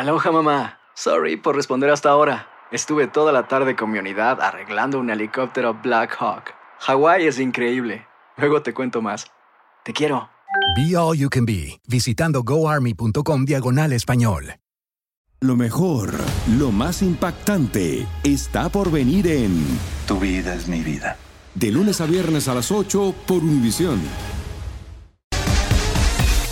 Aloha 0.00 0.32
mamá. 0.32 0.78
Sorry 0.94 1.36
por 1.36 1.54
responder 1.54 1.90
hasta 1.90 2.08
ahora. 2.08 2.48
Estuve 2.72 3.06
toda 3.06 3.32
la 3.32 3.48
tarde 3.48 3.76
con 3.76 3.90
mi 3.90 3.98
unidad 3.98 4.40
arreglando 4.40 4.98
un 4.98 5.10
helicóptero 5.10 5.74
Black 5.74 6.16
Hawk. 6.18 6.54
Hawái 6.78 7.26
es 7.26 7.38
increíble. 7.38 8.06
Luego 8.38 8.62
te 8.62 8.72
cuento 8.72 9.02
más. 9.02 9.26
Te 9.84 9.92
quiero. 9.92 10.30
Be 10.74 10.96
All 10.96 11.18
You 11.18 11.28
Can 11.28 11.44
Be, 11.44 11.82
visitando 11.86 12.42
goarmy.com 12.42 13.44
diagonal 13.44 13.92
español. 13.92 14.54
Lo 15.40 15.54
mejor, 15.54 16.14
lo 16.58 16.72
más 16.72 17.02
impactante, 17.02 18.06
está 18.24 18.70
por 18.70 18.90
venir 18.90 19.26
en 19.26 19.62
Tu 20.08 20.18
vida 20.18 20.54
es 20.54 20.66
mi 20.66 20.80
vida. 20.80 21.18
De 21.54 21.70
lunes 21.70 22.00
a 22.00 22.06
viernes 22.06 22.48
a 22.48 22.54
las 22.54 22.72
8 22.72 23.14
por 23.26 23.42
Univisión. 23.42 24.00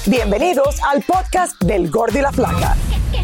Bienvenidos 0.04 0.82
al 0.82 1.02
podcast 1.02 1.58
del 1.62 1.90
Gordi 1.90 2.18
y 2.18 2.22
la 2.22 2.32
Flaca. 2.32 2.76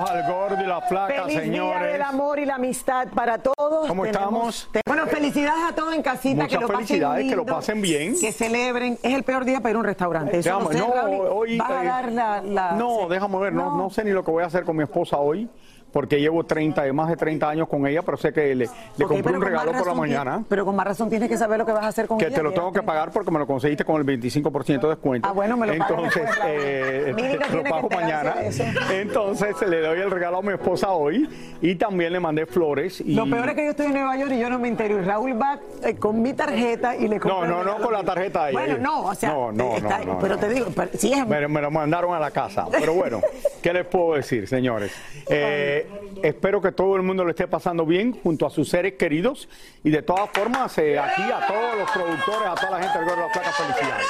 Bienvenidos 0.00 0.10
al 0.10 0.32
Gordo 0.32 0.62
y 0.62 0.66
la 0.66 0.80
Flaca, 0.80 1.12
Feliz 1.14 1.26
día 1.28 1.40
señores. 1.42 1.92
del 1.92 2.02
amor 2.02 2.38
y 2.38 2.46
la 2.46 2.54
amistad 2.54 3.08
para 3.14 3.36
todos. 3.38 3.86
¿Cómo 3.86 4.06
estamos? 4.06 4.68
te- 4.72 4.80
Bueno, 4.86 5.06
felicidades 5.06 5.62
a 5.70 5.74
todos 5.74 5.94
en 5.94 6.00
casita. 6.02 6.46
que 6.46 6.56
Muchas 6.56 6.60
lo 6.62 6.68
pasen 6.68 6.86
felicidades, 6.86 7.24
que 7.28 7.30
lo 7.36 7.42
lindo, 7.42 7.52
pasen 7.54 7.82
bien. 7.82 8.14
Que 8.18 8.32
celebren. 8.32 8.98
Es 9.02 9.12
el 9.14 9.24
peor 9.24 9.44
día 9.44 9.58
para 9.60 9.70
ir 9.70 9.76
a 9.76 9.78
un 9.80 9.84
restaurante. 9.84 10.38
Eso 10.38 10.48
Déjame- 10.58 10.64
no, 10.64 10.70
sé, 10.72 10.78
no, 10.78 10.94
Raúl. 10.94 11.26
hoy, 11.30 11.58
¿Vas 11.58 11.70
a 11.70 11.82
eh, 11.82 11.86
dar 11.86 12.12
la, 12.12 12.42
la- 12.42 12.72
No, 12.72 13.08
déjame 13.08 13.38
ver, 13.40 13.52
no. 13.52 13.76
no 13.76 13.90
sé 13.90 14.02
ni 14.04 14.10
lo 14.12 14.24
que 14.24 14.30
voy 14.30 14.42
a 14.42 14.46
hacer 14.46 14.64
con 14.64 14.74
mi 14.76 14.84
esposa 14.84 15.18
hoy, 15.18 15.48
porque 15.92 16.20
llevo 16.20 16.44
30, 16.44 16.82
de 16.82 16.92
más 16.92 17.08
de 17.08 17.16
30 17.16 17.48
años 17.48 17.68
con 17.68 17.86
ella, 17.86 18.02
pero 18.02 18.16
sé 18.16 18.32
que 18.32 18.54
le, 18.54 18.66
le 18.96 19.04
Ok, 19.04 19.08
compré 19.08 19.32
un 19.34 19.42
regalo 19.42 19.72
por 19.72 19.86
la 19.86 19.94
mañana. 19.94 20.44
Pero 20.48 20.64
con 20.64 20.76
más 20.76 20.86
razón 20.86 21.08
tienes 21.10 21.28
que 21.28 21.36
saber 21.36 21.58
lo 21.58 21.66
que 21.66 21.72
vas 21.72 21.84
a 21.84 21.88
hacer 21.88 22.06
con 22.06 22.18
Que 22.18 22.26
ella, 22.26 22.36
te 22.36 22.42
lo 22.42 22.52
tengo 22.52 22.68
que 22.68 22.80
30. 22.80 22.86
pagar 22.92 23.10
porque 23.10 23.30
me 23.30 23.38
lo 23.38 23.46
conseguiste 23.46 23.84
con 23.84 23.96
el 23.96 24.06
25% 24.20 24.80
de 24.80 24.88
descuento. 24.88 25.28
Ah, 25.28 25.32
bueno, 25.32 25.56
me 25.56 25.66
lo 25.66 25.72
Entonces, 25.74 26.22
eh, 26.46 27.12
lo 27.52 27.62
que 27.62 27.70
pago 27.70 27.88
mañana. 27.90 28.34
de. 28.34 29.00
Entonces, 29.00 29.56
le 29.66 29.80
doy 29.80 30.00
el 30.00 30.10
regalo 30.10 30.38
a 30.38 30.42
mi 30.42 30.52
esposa 30.52 30.90
hoy 30.92 31.28
y 31.60 31.74
también 31.74 32.12
le 32.12 32.20
mandé 32.20 32.46
flores. 32.46 33.00
Y... 33.00 33.14
Lo 33.14 33.28
peor 33.28 33.48
es 33.50 33.54
que 33.56 33.64
yo 33.64 33.70
estoy 33.70 33.86
en 33.86 33.92
Nueva 33.94 34.16
York 34.16 34.30
y 34.32 34.38
yo 34.38 34.50
no 34.50 34.58
me 34.58 34.68
entero. 34.68 34.98
Y 34.98 35.02
Raúl 35.02 35.40
va 35.40 35.58
eh, 35.84 35.94
con 35.96 36.20
mi 36.22 36.32
tarjeta 36.34 36.96
y 36.96 37.08
le 37.08 37.18
compra 37.20 37.48
No, 37.48 37.62
no, 37.62 37.78
no 37.78 37.82
con 37.84 37.92
la 37.92 38.02
tarjeta 38.04 38.44
ahí. 38.44 38.52
Bueno, 38.52 38.78
no, 38.78 39.04
o 39.06 39.14
sea, 39.14 39.30
No, 39.30 39.52
no, 39.52 39.76
está- 39.76 39.98
no, 39.98 40.14
no, 40.14 40.18
pero 40.18 40.34
no. 40.34 40.40
te 40.40 40.48
digo, 40.48 40.66
pero 40.74 40.90
si 40.94 41.12
es 41.12 41.26
Me, 41.26 41.46
me 41.48 41.60
lo 41.60 41.70
mandaron 41.70 42.14
a 42.14 42.18
la 42.20 42.30
casa. 42.30 42.66
Pero 42.70 42.94
bueno, 42.94 43.20
¿qué 43.62 43.72
les 43.72 43.86
puedo 43.86 44.14
decir, 44.14 44.46
señores? 44.48 44.92
Eh, 45.28 45.79
espero 46.22 46.60
que 46.60 46.72
todo 46.72 46.96
el 46.96 47.02
mundo 47.02 47.24
lo 47.24 47.30
esté 47.30 47.48
pasando 47.48 47.86
bien 47.86 48.18
junto 48.22 48.46
a 48.46 48.50
sus 48.50 48.68
seres 48.68 48.94
queridos. 48.94 49.48
Y 49.84 49.90
de 49.90 50.02
todas 50.02 50.30
formas, 50.30 50.76
eh, 50.78 50.98
aquí 50.98 51.22
a 51.22 51.46
todos 51.46 51.78
los 51.78 51.90
productores, 51.90 52.48
a 52.48 52.54
toda 52.54 52.78
la 52.78 52.82
gente 52.82 52.98
del 52.98 53.08
Gordo 53.08 53.22
de 53.22 53.26
la 53.28 53.32
Plata, 53.32 53.52
felicidades. 53.52 54.06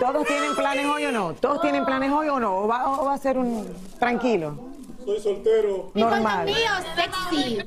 ¿Todos 0.00 0.26
tienen 0.26 0.54
planes 0.56 0.86
hoy 0.86 1.04
o 1.04 1.12
no? 1.12 1.34
¿Todos 1.34 1.60
tienen 1.60 1.84
planes 1.84 2.10
hoy 2.10 2.28
o 2.28 2.40
no? 2.40 2.56
¿O 2.58 2.68
va, 2.68 3.00
o 3.00 3.04
va 3.04 3.14
a 3.14 3.18
ser 3.18 3.38
un 3.38 3.66
tranquilo? 3.98 4.71
Soy 5.04 5.20
soltero. 5.20 5.90
Normal. 5.94 6.46
mío, 6.46 6.56
sexy. 6.94 7.58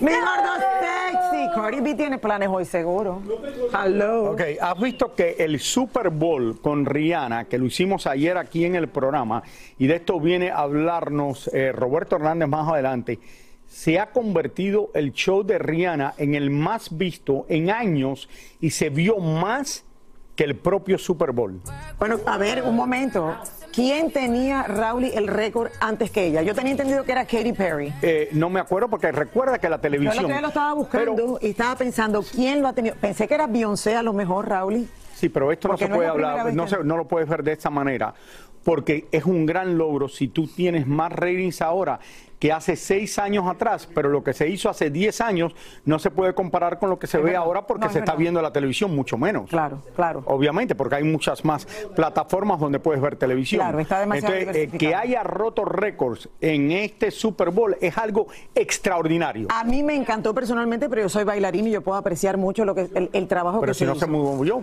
Mi 0.00 0.12
gordo 0.12 0.54
sexy. 0.80 1.54
Cardi 1.54 1.80
B 1.80 1.94
tiene 1.94 2.18
planes 2.18 2.48
hoy 2.50 2.64
seguro. 2.64 3.22
Hello. 3.72 4.32
Ok, 4.32 4.42
has 4.60 4.80
visto 4.80 5.14
que 5.14 5.36
el 5.38 5.58
Super 5.58 6.10
Bowl 6.10 6.60
con 6.60 6.84
Rihanna, 6.84 7.44
que 7.44 7.58
lo 7.58 7.66
hicimos 7.66 8.06
ayer 8.06 8.36
aquí 8.36 8.64
en 8.64 8.76
el 8.76 8.88
programa, 8.88 9.42
y 9.78 9.86
de 9.86 9.96
esto 9.96 10.20
viene 10.20 10.50
a 10.50 10.58
hablarnos 10.58 11.48
eh, 11.52 11.72
Roberto 11.72 12.16
Hernández 12.16 12.48
más 12.48 12.68
adelante, 12.68 13.18
se 13.66 13.98
ha 13.98 14.10
convertido 14.10 14.90
el 14.94 15.12
show 15.12 15.42
de 15.42 15.58
Rihanna 15.58 16.14
en 16.18 16.34
el 16.34 16.50
más 16.50 16.96
visto 16.96 17.46
en 17.48 17.70
años 17.70 18.28
y 18.60 18.70
se 18.70 18.90
vio 18.90 19.18
más 19.18 19.84
que 20.36 20.44
el 20.44 20.56
propio 20.56 20.98
Super 20.98 21.32
Bowl. 21.32 21.60
Bueno, 21.98 22.18
a 22.26 22.38
ver, 22.38 22.62
un 22.62 22.76
momento. 22.76 23.36
¿Quién 23.76 24.10
tenía, 24.10 24.62
Raúl, 24.62 25.04
el 25.04 25.26
récord 25.28 25.68
antes 25.80 26.10
que 26.10 26.24
ella? 26.28 26.40
Yo 26.40 26.54
tenía 26.54 26.72
entendido 26.72 27.04
que 27.04 27.12
era 27.12 27.26
Katy 27.26 27.52
Perry. 27.52 27.92
Eh, 28.00 28.30
no 28.32 28.48
me 28.48 28.58
acuerdo 28.58 28.88
porque 28.88 29.12
recuerda 29.12 29.58
que 29.58 29.68
la 29.68 29.76
Yo 29.76 29.82
televisión... 29.82 30.26
que 30.28 30.40
lo 30.40 30.48
estaba 30.48 30.72
buscando 30.72 31.14
Pero- 31.14 31.38
y 31.42 31.50
estaba 31.50 31.76
pensando, 31.76 32.22
¿quién 32.22 32.62
lo 32.62 32.68
ha 32.68 32.72
tenido? 32.72 32.94
Pensé 32.98 33.28
que 33.28 33.34
era 33.34 33.46
Beyoncé 33.46 33.94
a 33.94 34.02
lo 34.02 34.14
mejor, 34.14 34.48
Raúl. 34.48 34.88
Sí, 35.14 35.28
pero 35.28 35.52
esto 35.52 35.68
no 35.68 35.76
se 35.76 35.90
no 35.90 35.96
puede 35.96 36.08
hablar, 36.08 36.54
no, 36.54 36.66
se- 36.66 36.82
no 36.84 36.96
lo 36.96 37.06
puedes 37.06 37.28
ver 37.28 37.42
de 37.42 37.52
esta 37.52 37.68
manera, 37.68 38.14
porque 38.64 39.08
es 39.12 39.26
un 39.26 39.44
gran 39.44 39.76
logro 39.76 40.08
si 40.08 40.28
tú 40.28 40.46
tienes 40.46 40.86
más 40.86 41.12
ratings 41.12 41.60
ahora 41.60 42.00
que 42.46 42.52
hace 42.52 42.76
seis 42.76 43.18
años 43.18 43.44
atrás, 43.48 43.88
pero 43.92 44.08
lo 44.08 44.22
que 44.22 44.32
se 44.32 44.48
hizo 44.48 44.68
hace 44.70 44.88
diez 44.90 45.20
años 45.20 45.52
no 45.84 45.98
se 45.98 46.12
puede 46.12 46.32
comparar 46.32 46.78
con 46.78 46.90
lo 46.90 46.98
que 46.98 47.08
se 47.08 47.16
Es 47.16 47.24
ve 47.24 47.30
verdad. 47.30 47.42
ahora 47.44 47.66
porque 47.66 47.80
No, 47.80 47.86
es 47.88 47.92
se 47.94 47.98
está 47.98 48.14
viendo 48.14 48.40
la 48.40 48.52
televisión 48.52 48.94
mucho 48.94 49.18
menos. 49.18 49.50
Claro, 49.50 49.82
claro. 49.96 50.22
Obviamente, 50.26 50.76
porque 50.76 50.94
hay 50.96 51.02
muchas 51.02 51.44
más 51.44 51.66
plataformas 51.96 52.60
donde 52.60 52.78
puedes 52.78 53.02
ver 53.02 53.16
televisión. 53.16 53.60
Claro, 53.62 53.80
está 53.80 53.98
demasiado 53.98 54.34
Entonces, 54.36 54.72
eh, 54.72 54.78
que 54.78 54.94
haya 54.94 55.24
roto 55.24 55.64
récords 55.64 56.28
en 56.40 56.70
este 56.70 57.10
Super 57.10 57.50
Bowl 57.50 57.76
es 57.80 57.98
algo 57.98 58.28
extraordinario. 58.54 59.48
A 59.50 59.64
mí 59.64 59.82
me 59.82 59.96
encantó 59.96 60.32
personalmente, 60.34 60.88
pero 60.88 61.02
yo 61.02 61.08
soy 61.08 61.24
bailarín 61.24 61.66
y 61.66 61.70
yo 61.72 61.80
puedo 61.82 61.98
apreciar 61.98 62.36
mucho 62.36 62.64
lo 62.64 62.74
que 62.74 62.88
el, 62.94 63.10
el 63.12 63.26
trabajo 63.26 63.58
pero 63.60 63.70
que 63.72 63.74
si 63.74 63.80
se 63.80 63.86
no 63.86 63.92
hizo. 63.96 64.06
se 64.06 64.10
movió, 64.12 64.60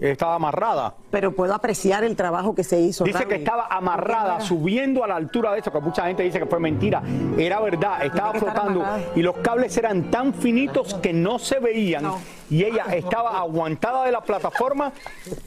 estaba 0.00 0.36
amarrada. 0.36 0.94
Pero 1.10 1.32
puedo 1.32 1.54
apreciar 1.54 2.04
el 2.04 2.16
trabajo 2.16 2.54
que 2.54 2.64
se 2.64 2.80
hizo. 2.80 3.04
Dice 3.04 3.18
Raúl. 3.18 3.28
que 3.28 3.34
estaba 3.36 3.66
amarrada, 3.66 4.40
subiendo 4.40 5.04
a 5.04 5.08
la 5.08 5.16
altura 5.16 5.52
de 5.52 5.58
eso, 5.60 5.70
que 5.72 5.80
mucha 5.80 6.06
gente 6.06 6.22
dice 6.22 6.38
que 6.38 6.46
fue 6.46 6.60
mentira. 6.60 7.02
Era 7.38 7.60
verdad, 7.60 8.04
estaba 8.04 8.34
flotando 8.34 8.84
y 9.14 9.22
los 9.22 9.36
cables 9.38 9.76
eran 9.76 10.10
tan 10.10 10.34
finitos 10.34 10.94
que 10.94 11.12
no 11.12 11.38
se 11.38 11.58
veían. 11.58 12.04
Y 12.50 12.64
ella 12.64 12.86
estaba 12.92 13.38
aguantada 13.38 14.04
de 14.04 14.12
la 14.12 14.20
plataforma 14.20 14.92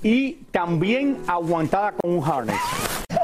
y 0.01 0.33
también 0.51 1.17
aguantada 1.27 1.93
con 1.93 2.11
un 2.11 2.23
harness. 2.23 2.59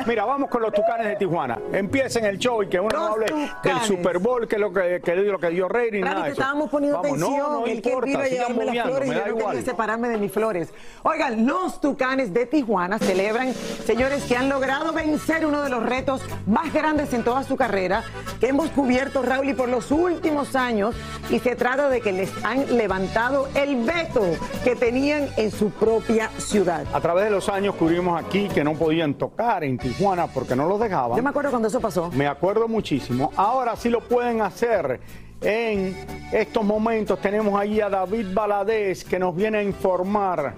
Mira, 0.07 0.23
vamos 0.23 0.49
con 0.49 0.61
los 0.61 0.71
tucanes 0.71 1.05
de 1.05 1.15
Tijuana. 1.17 1.59
Empiecen 1.73 2.23
el 2.23 2.37
show 2.37 2.63
y 2.63 2.67
que 2.67 2.79
uno 2.79 2.89
no 2.97 3.07
hable 3.07 3.25
del. 3.61 3.79
Super 3.81 4.19
Bowl, 4.19 4.47
que 4.47 4.55
es 4.55 4.61
lo 4.61 4.71
que, 4.71 5.01
que, 5.03 5.15
lo 5.17 5.37
que 5.37 5.49
dio 5.49 5.67
rating, 5.67 6.01
Raúl, 6.01 6.05
nada 6.05 6.19
de 6.19 6.25
te 6.27 6.31
estábamos 6.31 6.69
poniendo 6.69 7.01
Vamos, 7.01 7.19
no, 7.19 7.25
atención. 7.27 7.51
no 7.51 7.65
el 7.65 7.81
que 7.81 8.01
vino 8.05 8.19
a 8.19 8.27
llevarme 8.27 8.65
las 8.65 8.85
flores 8.85 9.09
y 9.09 9.13
yo 9.13 9.19
no 9.19 9.27
igual. 9.27 9.55
quería 9.55 9.65
separarme 9.69 10.07
de 10.07 10.17
mis 10.17 10.31
flores. 10.31 10.73
Oigan, 11.03 11.45
los 11.45 11.81
tucanes 11.81 12.33
de 12.33 12.45
Tijuana 12.45 12.99
celebran, 12.99 13.53
señores, 13.53 14.23
que 14.23 14.37
han 14.37 14.47
logrado 14.47 14.93
vencer 14.93 15.45
uno 15.45 15.61
de 15.61 15.69
los 15.69 15.83
retos 15.83 16.21
más 16.45 16.71
grandes 16.73 17.13
en 17.13 17.23
toda 17.25 17.43
su 17.43 17.57
carrera, 17.57 18.01
que 18.39 18.47
hemos 18.47 18.69
cubierto, 18.69 19.23
Raúl, 19.23 19.49
y 19.49 19.53
por 19.53 19.67
los 19.67 19.91
últimos 19.91 20.55
años. 20.55 20.95
Y 21.29 21.39
se 21.39 21.57
trata 21.57 21.89
de 21.89 21.99
que 21.99 22.13
les 22.13 22.31
han 22.45 22.77
levantado 22.77 23.49
el 23.55 23.83
veto 23.83 24.21
que 24.63 24.77
tenían 24.77 25.27
en 25.35 25.51
su 25.51 25.69
propia 25.71 26.29
ciudad. 26.37 26.85
A 26.93 27.01
través 27.01 27.25
de 27.25 27.31
los 27.31 27.49
años 27.49 27.75
cubrimos 27.75 28.23
aquí 28.23 28.47
que 28.47 28.63
no 28.63 28.73
podían 28.73 29.15
tocar 29.15 29.65
en 29.65 29.77
Tijuana 29.77 29.96
porque 30.33 30.55
no 30.55 30.67
los 30.67 30.79
dejaban. 30.79 31.17
Yo 31.17 31.23
me 31.23 31.29
acuerdo 31.29 31.49
cuando 31.49 31.67
eso 31.67 31.79
pasó. 31.79 32.11
Me 32.11 32.27
acuerdo 32.27 32.67
muchísimo. 32.67 33.31
Ahora 33.35 33.75
sí 33.75 33.89
lo 33.89 34.01
pueden 34.01 34.41
hacer. 34.41 34.99
En 35.41 35.95
estos 36.31 36.63
momentos 36.63 37.21
tenemos 37.21 37.59
ahí 37.59 37.79
a 37.79 37.89
David 37.89 38.27
Baladés 38.33 39.03
que 39.03 39.19
nos 39.19 39.35
viene 39.35 39.59
a 39.59 39.63
informar 39.63 40.53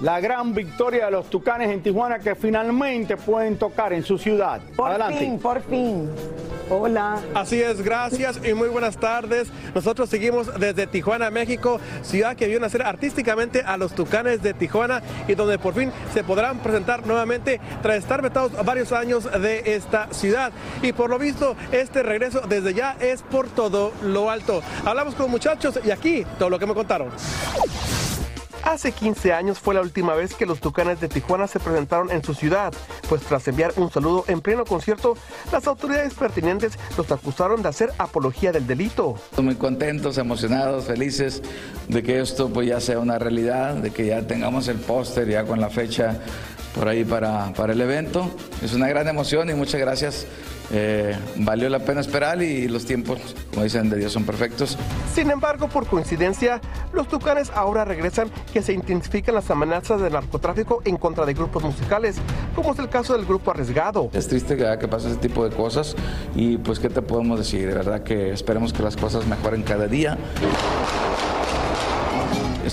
la 0.00 0.20
gran 0.20 0.54
victoria 0.54 1.06
de 1.06 1.12
los 1.12 1.30
Tucanes 1.30 1.70
en 1.70 1.82
Tijuana 1.82 2.18
que 2.18 2.34
finalmente 2.34 3.16
pueden 3.16 3.56
tocar 3.56 3.92
en 3.92 4.02
su 4.02 4.18
ciudad. 4.18 4.60
Por 4.76 4.90
Adelante. 4.90 5.18
fin, 5.18 5.38
por 5.38 5.62
fin. 5.62 6.10
Hola. 6.70 7.20
Así 7.34 7.60
es, 7.60 7.82
gracias 7.82 8.40
y 8.42 8.54
muy 8.54 8.68
buenas 8.68 8.96
tardes. 8.96 9.48
Nosotros 9.74 10.08
seguimos 10.08 10.58
desde 10.58 10.86
Tijuana, 10.86 11.30
México, 11.30 11.78
ciudad 12.02 12.36
que 12.36 12.46
vio 12.46 12.58
nacer 12.58 12.82
artísticamente 12.82 13.60
a 13.60 13.76
los 13.76 13.94
Tucanes 13.94 14.42
de 14.42 14.54
Tijuana 14.54 15.02
y 15.28 15.34
donde 15.34 15.58
por 15.58 15.74
fin 15.74 15.92
se 16.14 16.24
podrán 16.24 16.58
presentar 16.60 17.06
nuevamente 17.06 17.60
tras 17.82 17.98
estar 17.98 18.22
vetados 18.22 18.52
varios 18.64 18.92
años 18.92 19.30
de 19.40 19.74
esta 19.74 20.08
ciudad. 20.12 20.52
Y 20.82 20.92
por 20.92 21.10
lo 21.10 21.18
visto, 21.18 21.54
este 21.70 22.02
regreso 22.02 22.40
desde 22.48 22.72
ya 22.72 22.96
es 22.98 23.20
por 23.22 23.48
todo 23.48 23.92
lo 24.02 24.13
alto. 24.30 24.62
Hablamos 24.84 25.14
con 25.14 25.30
muchachos 25.30 25.78
y 25.84 25.90
aquí 25.90 26.24
todo 26.38 26.50
lo 26.50 26.58
que 26.58 26.66
me 26.66 26.74
contaron. 26.74 27.10
Hace 28.64 28.92
15 28.92 29.34
años 29.34 29.58
fue 29.58 29.74
la 29.74 29.82
última 29.82 30.14
vez 30.14 30.34
que 30.34 30.46
los 30.46 30.58
Tucanes 30.58 30.98
de 30.98 31.08
Tijuana 31.08 31.46
se 31.46 31.60
presentaron 31.60 32.10
en 32.10 32.24
su 32.24 32.32
ciudad, 32.32 32.72
pues 33.10 33.20
tras 33.22 33.46
enviar 33.46 33.74
un 33.76 33.90
saludo 33.90 34.24
en 34.26 34.40
pleno 34.40 34.64
concierto, 34.64 35.18
las 35.52 35.66
autoridades 35.66 36.14
pertinentes 36.14 36.78
los 36.96 37.12
acusaron 37.12 37.62
de 37.62 37.68
hacer 37.68 37.90
apología 37.98 38.52
del 38.52 38.66
delito. 38.66 39.16
Muy 39.36 39.56
contentos, 39.56 40.16
emocionados, 40.16 40.86
felices 40.86 41.42
de 41.88 42.02
que 42.02 42.20
esto 42.20 42.48
pues 42.48 42.66
ya 42.66 42.80
sea 42.80 42.98
una 43.00 43.18
realidad, 43.18 43.74
de 43.74 43.90
que 43.90 44.06
ya 44.06 44.26
tengamos 44.26 44.66
el 44.68 44.78
póster 44.78 45.28
ya 45.28 45.44
con 45.44 45.60
la 45.60 45.68
fecha 45.68 46.18
por 46.74 46.88
ahí 46.88 47.04
para, 47.04 47.52
para 47.52 47.74
el 47.74 47.80
evento. 47.82 48.30
Es 48.62 48.72
una 48.72 48.88
gran 48.88 49.06
emoción 49.08 49.50
y 49.50 49.54
muchas 49.54 49.78
gracias 49.78 50.26
eh, 50.72 51.16
valió 51.36 51.68
la 51.68 51.80
pena 51.80 52.00
esperar 52.00 52.42
y 52.42 52.68
los 52.68 52.84
tiempos, 52.84 53.18
como 53.50 53.64
dicen, 53.64 53.90
de 53.90 53.96
Dios 53.96 54.12
son 54.12 54.24
perfectos. 54.24 54.78
Sin 55.14 55.30
embargo, 55.30 55.68
por 55.68 55.86
coincidencia, 55.86 56.60
los 56.92 57.08
Tucanes 57.08 57.50
ahora 57.54 57.84
regresan 57.84 58.30
que 58.52 58.62
se 58.62 58.72
intensifican 58.72 59.34
las 59.34 59.50
amenazas 59.50 60.00
de 60.00 60.10
narcotráfico 60.10 60.82
en 60.84 60.96
contra 60.96 61.26
de 61.26 61.34
grupos 61.34 61.62
musicales, 61.62 62.16
como 62.54 62.72
es 62.72 62.78
el 62.78 62.88
caso 62.88 63.16
del 63.16 63.26
grupo 63.26 63.50
Arriesgado. 63.50 64.10
Es 64.12 64.28
triste 64.28 64.56
que, 64.56 64.76
que 64.78 64.88
pase 64.88 65.08
ese 65.08 65.18
tipo 65.18 65.48
de 65.48 65.54
cosas 65.54 65.94
y 66.34 66.56
pues 66.58 66.78
qué 66.78 66.88
te 66.88 67.02
podemos 67.02 67.38
decir, 67.38 67.68
de 67.68 67.74
verdad 67.74 68.02
que 68.02 68.32
esperemos 68.32 68.72
que 68.72 68.82
las 68.82 68.96
cosas 68.96 69.26
mejoren 69.26 69.62
cada 69.62 69.86
día 69.86 70.18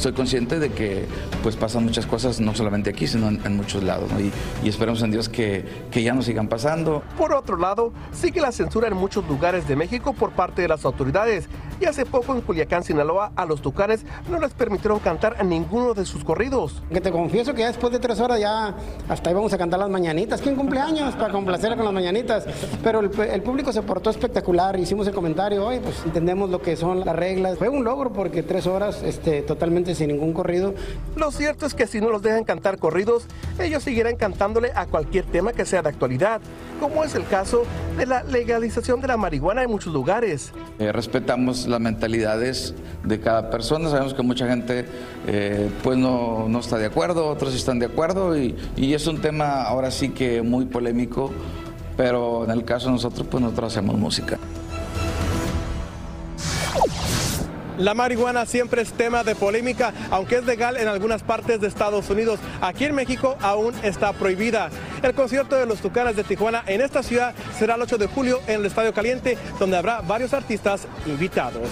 estoy 0.01 0.13
consciente 0.13 0.57
de 0.57 0.71
que 0.71 1.06
pues 1.44 1.56
pasan 1.56 1.83
muchas 1.83 2.07
cosas, 2.07 2.39
no 2.39 2.56
solamente 2.56 2.89
aquí, 2.89 3.06
sino 3.06 3.27
en, 3.27 3.56
muchos 3.56 3.83
lados. 3.83 4.09
Y, 4.19 4.65
y, 4.65 4.69
esperemos 4.69 5.03
en 5.03 5.12
Dios 5.12 5.30
que, 5.30 5.63
que 5.92 6.01
ya 6.01 6.15
no 6.15 6.24
sigan 6.24 6.48
pasando. 6.48 7.03
Por 7.19 7.33
otro 7.33 7.56
lado, 7.56 7.94
sigue 8.12 8.42
la 8.42 8.51
censura 8.51 8.88
en 8.88 8.95
muchos 8.95 9.27
lugares 9.27 9.68
de 9.68 9.75
México 9.75 10.13
por 10.13 10.31
parte 10.31 10.63
de 10.63 10.68
las 10.68 10.86
autoridades. 10.86 11.48
Y 11.80 11.86
hace 11.86 12.06
poco 12.06 12.33
en 12.33 12.42
Culiacán, 12.42 12.83
Sinaloa, 12.83 13.31
a 13.36 13.45
los 13.45 13.62
tucanes 13.62 14.03
no 14.30 14.39
les 14.39 14.53
permitieron 14.53 15.00
cantar 15.00 15.36
a 15.39 15.44
ninguno 15.44 15.94
de 15.94 16.06
sus 16.06 16.24
corridos. 16.24 16.81
Que 16.92 17.01
te 17.01 17.12
confieso 17.12 17.53
que 17.53 17.62
ya 17.62 17.68
después 17.68 17.94
de 17.94 18.00
tres 18.00 18.19
horas 18.19 18.39
ya 18.39 18.75
hasta 19.07 19.30
íbamos 19.30 19.53
a 19.53 19.57
cantar 19.59 19.80
las 19.80 19.89
mañanitas. 19.89 20.42
¿Quién 20.42 20.56
cumpleaños? 20.56 21.13
Para 21.15 21.31
complacer 21.31 21.75
con 21.75 21.86
las 21.86 21.94
mañanitas. 21.94 22.45
Pero 22.83 23.01
el, 23.01 23.12
el 23.19 23.42
público 23.44 23.71
se 23.71 23.83
portó 23.83 24.09
espectacular. 24.09 24.80
Hicimos 24.80 25.06
el 25.07 25.13
comentario, 25.13 25.65
hoy 25.65 25.80
pues 25.80 26.03
entendemos 26.06 26.50
lo 26.50 26.59
que 26.59 26.75
son 26.75 27.06
las 27.06 27.15
reglas. 27.15 27.59
Fue 27.59 27.69
un 27.69 27.83
logro 27.83 28.12
porque 28.12 28.42
tres 28.42 28.65
horas 28.65 29.03
este, 29.03 29.42
totalmente 29.44 29.91
sin 29.96 30.10
ningún 30.10 30.34
corrido. 30.34 30.74
Lo 31.16 31.32
cierto 31.32 31.66
es 31.66 31.74
que 31.74 31.88
si 31.88 32.02
no 32.02 32.10
los 32.10 32.22
dejan 32.22 32.44
cantar 32.44 32.78
corridos, 32.78 33.26
ellos 33.60 33.84
seguirán 33.84 34.16
cantándole 34.16 34.72
a 34.76 34.86
cualquier 34.86 35.26
tema 35.26 35.54
que 35.54 35.66
sea 35.66 35.82
de 35.82 35.90
actualidad, 35.90 36.42
como 36.80 37.04
es 37.04 37.16
el 37.16 37.26
caso 37.28 37.64
de 37.98 38.06
la 38.06 38.24
legalización 38.24 39.02
de 39.02 39.08
la 39.08 39.18
marihuana 39.18 39.64
en 39.64 39.70
muchos 39.70 39.94
lugares. 39.94 40.52
Eh, 40.80 40.92
respetamos 40.92 41.68
las 41.68 41.80
mentalidades 41.80 42.74
de 43.04 43.20
cada 43.20 43.50
persona, 43.50 43.90
sabemos 43.90 44.14
que 44.14 44.22
mucha 44.22 44.48
gente 44.48 44.86
eh, 45.28 45.70
pues 45.84 45.98
no, 45.98 46.48
no, 46.48 46.60
está 46.60 46.78
de 46.78 46.86
acuerdo, 46.86 47.28
otros 47.28 47.54
están 47.56 47.80
de 47.80 47.86
acuerdo 47.86 48.38
y, 48.38 48.56
y 48.76 48.94
es 48.94 49.08
un 49.08 49.22
tema 49.22 49.64
ahora 49.64 49.92
sí 49.92 50.10
que 50.10 50.42
muy 50.42 50.66
polémico, 50.66 51.32
pero 51.98 52.44
en 52.46 52.52
el 52.52 52.64
caso 52.64 52.88
de 52.88 52.94
nosotros 52.94 53.28
pues 53.30 53.42
nosotros 53.44 53.74
hacemos 53.74 53.98
música. 53.98 54.38
La 57.81 57.95
marihuana 57.95 58.45
siempre 58.45 58.83
es 58.83 58.94
tema 58.94 59.24
de 59.24 59.33
polémica, 59.33 59.92
aunque 60.12 60.36
es 60.36 60.45
legal 60.45 60.78
en 60.78 60.88
algunas 60.88 61.24
partes 61.24 61.60
de 61.60 61.68
Estados 61.68 62.07
Unidos. 62.12 62.39
Aquí 62.62 62.86
en 62.86 62.94
México 62.94 63.38
aún 63.42 63.74
está 63.81 64.13
prohibida. 64.13 64.69
El 65.01 65.16
concierto 65.16 65.56
de 65.56 65.66
los 65.66 65.80
Tucanes 65.80 66.16
de 66.16 66.24
Tijuana 66.24 66.63
en 66.68 66.81
esta 66.81 67.01
ciudad 67.01 67.33
será 67.57 67.74
el 67.74 67.81
8 67.81 67.98
de 67.98 68.06
julio 68.06 68.39
en 68.45 68.60
el 68.60 68.68
Estadio 68.68 68.94
Caliente, 68.94 69.36
donde 69.57 69.78
habrá 69.78 70.01
varios 70.01 70.31
artistas 70.36 70.88
invitados. 71.07 71.68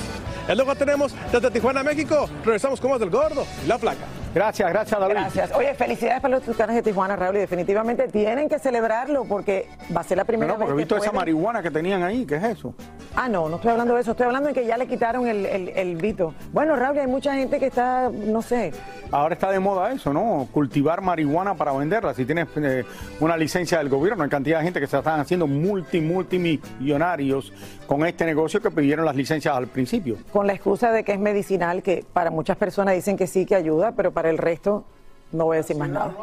Es 0.47 0.57
lo 0.57 0.65
que 0.65 0.73
tenemos 0.73 1.13
desde 1.31 1.51
Tijuana, 1.51 1.83
México. 1.83 2.27
Regresamos 2.44 2.81
con 2.81 2.89
más 2.89 3.00
del 3.00 3.12
gordo 3.12 3.45
y 3.63 3.67
la 3.67 3.77
placa. 3.77 4.07
Gracias, 4.33 4.69
gracias 4.69 4.99
David. 4.99 5.13
Gracias. 5.15 5.51
Oye, 5.55 5.73
felicidades 5.73 6.21
para 6.21 6.35
los 6.35 6.43
tucanes 6.43 6.75
de 6.75 6.83
Tijuana, 6.83 7.15
Raúl, 7.15 7.37
y 7.37 7.39
definitivamente 7.39 8.07
tienen 8.09 8.47
que 8.47 8.59
celebrarlo 8.59 9.25
porque 9.25 9.67
va 9.95 10.01
a 10.01 10.03
ser 10.03 10.17
la 10.17 10.23
primera 10.23 10.53
no, 10.53 10.59
porque 10.59 10.73
vez 10.73 10.77
he 10.79 10.83
visto 10.83 10.95
que 10.95 11.01
esa 11.01 11.11
pueden- 11.11 11.19
marihuana 11.21 11.63
que 11.63 11.71
tenían 11.71 12.03
ahí, 12.03 12.25
¿qué 12.25 12.35
es 12.35 12.43
eso? 12.43 12.75
Ah, 13.15 13.27
no, 13.27 13.49
no 13.49 13.55
estoy 13.55 13.71
hablando 13.71 13.95
de 13.95 14.01
eso, 14.01 14.11
estoy 14.11 14.27
hablando 14.27 14.49
de 14.49 14.53
que 14.53 14.65
ya 14.67 14.77
le 14.77 14.85
quitaron 14.87 15.27
el, 15.27 15.45
el, 15.47 15.69
el 15.69 15.95
vito. 15.95 16.35
Bueno, 16.53 16.75
Raúl, 16.75 16.99
hay 16.99 17.07
mucha 17.07 17.33
gente 17.33 17.59
que 17.59 17.65
está, 17.67 18.09
no 18.11 18.41
sé, 18.41 18.71
Ahora 19.11 19.33
está 19.33 19.49
de 19.49 19.59
moda 19.59 19.91
eso, 19.91 20.13
¿no? 20.13 20.47
Cultivar 20.51 21.01
marihuana 21.01 21.55
para 21.55 21.71
venderla. 21.73 22.13
Si 22.13 22.25
tienes 22.25 22.47
eh, 22.57 22.85
una 23.19 23.35
licencia 23.35 23.79
del 23.79 23.89
gobierno, 23.89 24.23
hay 24.23 24.29
cantidad 24.29 24.59
de 24.59 24.65
gente 24.65 24.79
que 24.79 24.85
se 24.85 24.95
están 24.99 25.19
haciendo 25.19 25.47
multi, 25.47 25.99
multimillonarios 25.99 27.51
con 27.89 28.06
este 28.06 28.24
negocio 28.24 28.62
que 28.62 28.69
pidieron 28.69 29.03
las 29.03 29.15
licencias 29.15 29.56
al 29.56 29.65
principio. 29.65 30.18
con 30.31 30.45
la 30.45 30.53
excusa 30.53 30.91
de 30.91 31.03
que 31.03 31.13
es 31.13 31.19
medicinal, 31.19 31.81
que 31.81 32.06
para 32.13 32.30
muchas 32.30 32.56
personas 32.56 32.94
dicen 32.94 33.18
que 33.18 33.25
sí, 33.25 33.47
que 33.47 33.56
ayuda, 33.56 33.94
pero 33.94 34.12
para 34.12 34.30
el 34.30 34.38
resto 34.38 34.83
no 35.31 35.45
voy 35.45 35.56
a 35.56 35.57
decir 35.62 35.75
más 35.75 35.89
nada. 35.89 36.13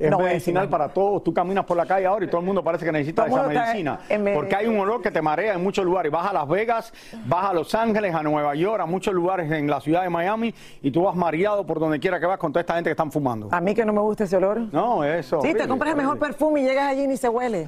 Es 0.00 0.10
No 0.10 0.18
medicinal 0.18 0.68
para 0.68 0.88
todos. 0.88 1.22
Tú 1.22 1.32
caminas 1.32 1.64
por 1.64 1.76
la 1.76 1.86
calle 1.86 2.06
ahora 2.06 2.24
y 2.24 2.28
todo 2.28 2.40
el 2.40 2.46
mundo 2.46 2.62
parece 2.62 2.84
que 2.84 2.90
necesita 2.90 3.24
Todo 3.24 3.50
esa 3.50 3.62
medicina. 3.64 4.00
en 4.08 4.34
Porque 4.34 4.56
hay 4.56 4.66
un 4.66 4.80
olor 4.80 5.00
que 5.00 5.12
te 5.12 5.22
marea 5.22 5.54
en 5.54 5.62
muchos 5.62 5.84
lugares. 5.84 6.10
Vas 6.10 6.28
a 6.28 6.32
Las 6.32 6.48
Vegas, 6.48 6.92
vas 7.24 7.50
a 7.50 7.54
Los 7.54 7.72
Ángeles, 7.76 8.12
a 8.12 8.22
Nueva 8.24 8.56
York, 8.56 8.80
a 8.80 8.86
muchos 8.86 9.14
lugares 9.14 9.50
en 9.52 9.68
la 9.70 9.80
ciudad 9.80 10.02
de 10.02 10.10
Miami 10.10 10.52
y 10.82 10.90
tú 10.90 11.04
vas 11.04 11.14
mareado 11.14 11.64
por 11.64 11.78
donde 11.78 12.00
quiera 12.00 12.18
que 12.18 12.26
vas 12.26 12.38
con 12.38 12.52
toda 12.52 12.62
esta 12.62 12.74
gente 12.74 12.88
que 12.88 12.92
están 12.92 13.12
fumando. 13.12 13.48
A 13.52 13.60
mí 13.60 13.74
que 13.76 13.84
no 13.84 13.92
me 13.92 14.00
gusta 14.00 14.24
ese 14.24 14.36
olor. 14.36 14.58
No, 14.72 15.04
eso. 15.04 15.40
Sí, 15.40 15.54
te 15.54 15.68
compras 15.68 15.92
el 15.92 15.96
mejor 15.98 16.18
perfume 16.18 16.62
y 16.62 16.64
llegas 16.64 16.88
allí 16.90 17.04
y 17.04 17.06
ni 17.06 17.16
se 17.16 17.28
huele. 17.28 17.66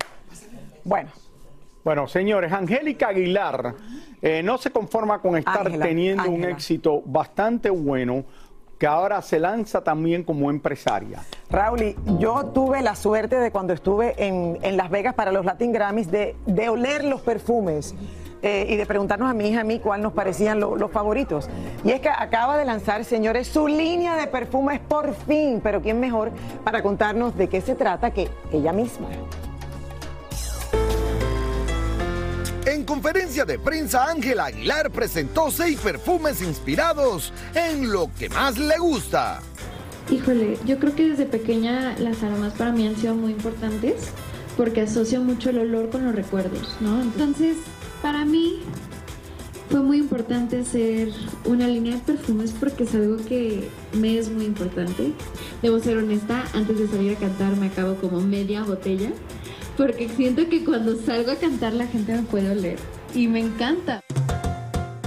Bueno, 0.85 1.11
Bueno, 1.84 2.06
señores, 2.08 2.52
Angélica 2.52 3.08
Aguilar 3.08 3.75
eh, 4.20 4.42
no 4.42 4.58
se 4.58 4.70
conforma 4.70 5.20
con 5.20 5.36
estar 5.36 5.70
teniendo 5.78 6.28
un 6.30 6.44
éxito 6.44 7.02
bastante 7.04 7.70
bueno, 7.70 8.25
que 8.78 8.86
ahora 8.86 9.22
se 9.22 9.38
lanza 9.40 9.82
también 9.82 10.22
como 10.22 10.50
empresaria. 10.50 11.20
Raúl, 11.50 11.94
yo 12.19 12.44
tuve 12.46 12.82
la 12.82 12.94
suerte 12.94 13.36
de 13.36 13.50
cuando 13.50 13.72
estuve 13.72 14.14
en, 14.19 14.58
en 14.62 14.76
Las 14.76 14.90
Vegas 14.90 15.14
para 15.14 15.32
los 15.32 15.44
Latin 15.44 15.72
Grammys 15.72 16.10
de, 16.10 16.36
de 16.46 16.69
oler 16.69 17.04
los 17.04 17.20
perfumes. 17.22 17.94
eh, 18.40 18.66
y 18.69 18.76
de 18.76 18.86
preguntarnos 18.86 19.28
a 19.28 19.34
mi 19.34 19.48
hija 19.48 19.62
a 19.62 19.64
mí 19.64 19.80
cuál 19.80 20.00
nos 20.00 20.12
parecían 20.12 20.60
lo- 20.60 20.76
los 20.76 20.92
favoritos. 20.92 21.48
Y 21.82 21.90
es 21.90 22.00
que 22.00 22.08
acaba 22.08 22.56
de 22.56 22.64
lanzar, 22.64 23.04
señores, 23.04 23.48
su 23.48 23.66
línea 23.66 24.14
de 24.14 24.28
perfumes 24.28 24.78
por 24.78 25.12
fin. 25.14 25.58
Pero 25.60 25.82
¿quién 25.82 25.98
mejor 25.98 26.30
para 26.62 26.80
contarnos 26.82 27.36
de 27.36 27.48
qué 27.48 27.60
se 27.60 27.75
trata 27.75 28.12
que 28.12 28.28
ella 28.52 28.72
misma? 28.72 29.08
En 32.78 32.84
conferencia 32.84 33.44
de 33.44 33.58
prensa, 33.58 34.08
Ángela 34.08 34.44
Aguilar 34.44 34.92
presentó 34.92 35.50
seis 35.50 35.80
perfumes 35.80 36.40
inspirados 36.40 37.32
en 37.52 37.90
lo 37.90 38.08
que 38.16 38.28
más 38.28 38.56
le 38.56 38.78
gusta. 38.78 39.40
Híjole, 40.08 40.56
yo 40.64 40.78
creo 40.78 40.94
que 40.94 41.08
desde 41.08 41.26
pequeña 41.26 41.98
las 41.98 42.22
aromas 42.22 42.52
para 42.52 42.70
mí 42.70 42.86
han 42.86 42.94
sido 42.94 43.16
muy 43.16 43.32
importantes 43.32 44.12
porque 44.56 44.82
asocio 44.82 45.20
mucho 45.20 45.50
el 45.50 45.58
olor 45.58 45.90
con 45.90 46.04
los 46.04 46.14
recuerdos, 46.14 46.76
¿no? 46.78 47.02
Entonces, 47.02 47.56
para 48.00 48.25
mí 48.25 48.60
fue 49.70 49.80
muy 49.80 49.98
importante 49.98 50.60
hacer 50.60 51.08
una 51.46 51.66
línea 51.66 51.96
de 51.96 52.02
perfumes 52.02 52.54
porque 52.60 52.84
es 52.84 52.94
algo 52.94 53.16
que 53.16 53.69
me 53.92 54.19
es 54.19 54.30
muy 54.30 54.44
importante. 54.44 55.14
Debo 55.62 55.80
ser 55.80 55.96
honesta, 55.96 56.44
antes 56.54 56.78
de 56.78 56.86
salir 56.86 57.16
a 57.16 57.19
cantar 57.19 57.56
me 57.56 57.66
acabo 57.66 57.96
como 57.96 58.20
media 58.20 58.62
botella 58.62 59.10
porque 59.78 60.08
siento 60.08 60.48
que 60.48 60.64
cuando 60.64 61.00
salgo 61.00 61.30
a 61.30 61.36
cantar 61.36 61.72
la 61.72 61.86
gente 61.86 62.12
me 62.12 62.22
puede 62.25 62.50
oler 62.50 62.78
y 63.14 63.28
me 63.28 63.38
encanta. 63.38 64.00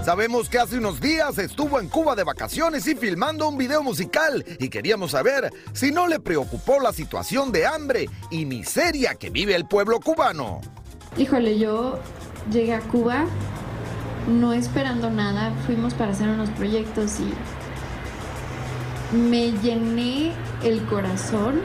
Sabemos 0.03 0.49
que 0.49 0.57
hace 0.57 0.77
unos 0.77 0.99
días 0.99 1.37
estuvo 1.37 1.79
en 1.79 1.89
Cuba 1.89 2.15
de 2.15 2.23
vacaciones 2.23 2.87
y 2.87 2.95
filmando 2.95 3.47
un 3.49 3.57
video 3.57 3.83
musical 3.83 4.43
y 4.57 4.69
queríamos 4.69 5.11
saber 5.11 5.51
si 5.73 5.91
no 5.91 6.07
le 6.07 6.19
preocupó 6.19 6.79
la 6.79 6.93
situación 6.93 7.51
de 7.51 7.67
hambre 7.67 8.09
y 8.31 8.45
miseria 8.45 9.13
que 9.13 9.29
vive 9.29 9.53
el 9.55 9.67
pueblo 9.67 9.99
cubano. 9.99 10.61
Híjole, 11.17 11.59
yo 11.59 11.99
llegué 12.49 12.73
a 12.73 12.79
Cuba 12.79 13.25
no 14.27 14.53
esperando 14.53 15.09
nada, 15.09 15.53
fuimos 15.65 15.93
para 15.93 16.11
hacer 16.11 16.29
unos 16.29 16.49
proyectos 16.51 17.19
y 17.19 17.33
me 19.15 19.51
llené 19.51 20.31
el 20.63 20.85
corazón 20.85 21.59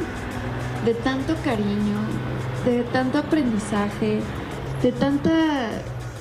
de 0.84 0.94
tanto 0.94 1.34
cariño, 1.44 1.98
de 2.66 2.82
tanto 2.82 3.18
aprendizaje, 3.18 4.18
de 4.82 4.92
tanta 4.92 5.70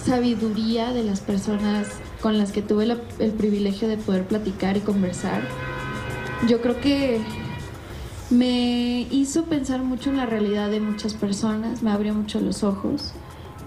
sabiduría 0.06 0.94
de 0.94 1.04
las 1.04 1.20
personas 1.20 1.88
con 2.22 2.38
las 2.38 2.52
que 2.52 2.62
tuve 2.62 2.86
el 3.20 3.32
privilegio 3.32 3.88
de 3.88 3.98
poder 3.98 4.26
platicar 4.26 4.78
y 4.78 4.82
conversar. 4.82 5.42
Yo 6.48 6.62
creo 6.62 6.80
que 6.80 7.20
me 8.30 9.02
hizo 9.12 9.46
pensar 9.46 9.82
mucho 9.82 10.12
en 10.12 10.18
la 10.18 10.28
realidad 10.28 10.70
de 10.70 10.80
muchas 10.80 11.16
personas, 11.16 11.82
me 11.82 11.92
abrió 11.92 12.14
mucho 12.14 12.40
los 12.40 12.64
ojos. 12.64 13.14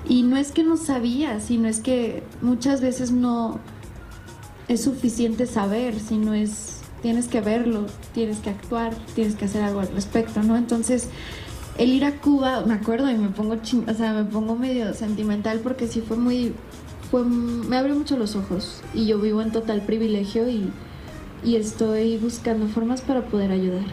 Y 0.09 0.23
no 0.23 0.37
es 0.37 0.53
que 0.53 0.63
no 0.63 0.77
sabía, 0.77 1.41
sino 1.41 1.69
es 1.69 1.81
que 1.81 2.23
muchas 2.41 2.81
veces 2.81 3.11
no 3.11 3.59
es 4.69 4.85
suficiente 4.85 5.47
saber, 5.47 5.99
sino 5.99 6.33
es 6.33 6.77
tienes 7.03 7.27
que 7.27 7.41
verlo, 7.41 7.87
tienes 8.15 8.39
que 8.39 8.51
actuar, 8.51 8.95
tienes 9.15 9.35
que 9.35 9.45
hacer 9.45 9.63
algo 9.63 9.81
al 9.81 9.89
respecto, 9.89 10.43
¿no? 10.43 10.57
Entonces, 10.57 11.09
el 11.79 11.93
ir 11.93 12.05
a 12.05 12.13
Cuba, 12.17 12.63
me 12.67 12.75
acuerdo 12.75 13.11
y 13.11 13.15
me 13.15 13.29
pongo 13.29 13.55
o 13.55 13.95
sea, 13.95 14.13
me 14.13 14.25
pongo 14.25 14.57
medio 14.57 14.93
sentimental 14.95 15.61
porque 15.61 15.87
sí 15.87 16.01
fue 16.01 16.17
muy 16.17 16.55
fue 17.11 17.25
me 17.25 17.77
abrió 17.77 17.95
mucho 17.95 18.19
los 18.19 18.37
ojos 18.37 18.83
y 18.93 19.07
yo 19.07 19.19
vivo 19.19 19.41
en 19.41 19.53
total 19.53 19.83
privilegio 19.83 20.49
y 20.49 20.71
y 21.45 21.57
estoy 21.57 22.17
buscando 22.17 22.67
formas 22.69 23.01
para 23.01 23.23
poder 23.23 23.53
ayudar. 23.53 23.85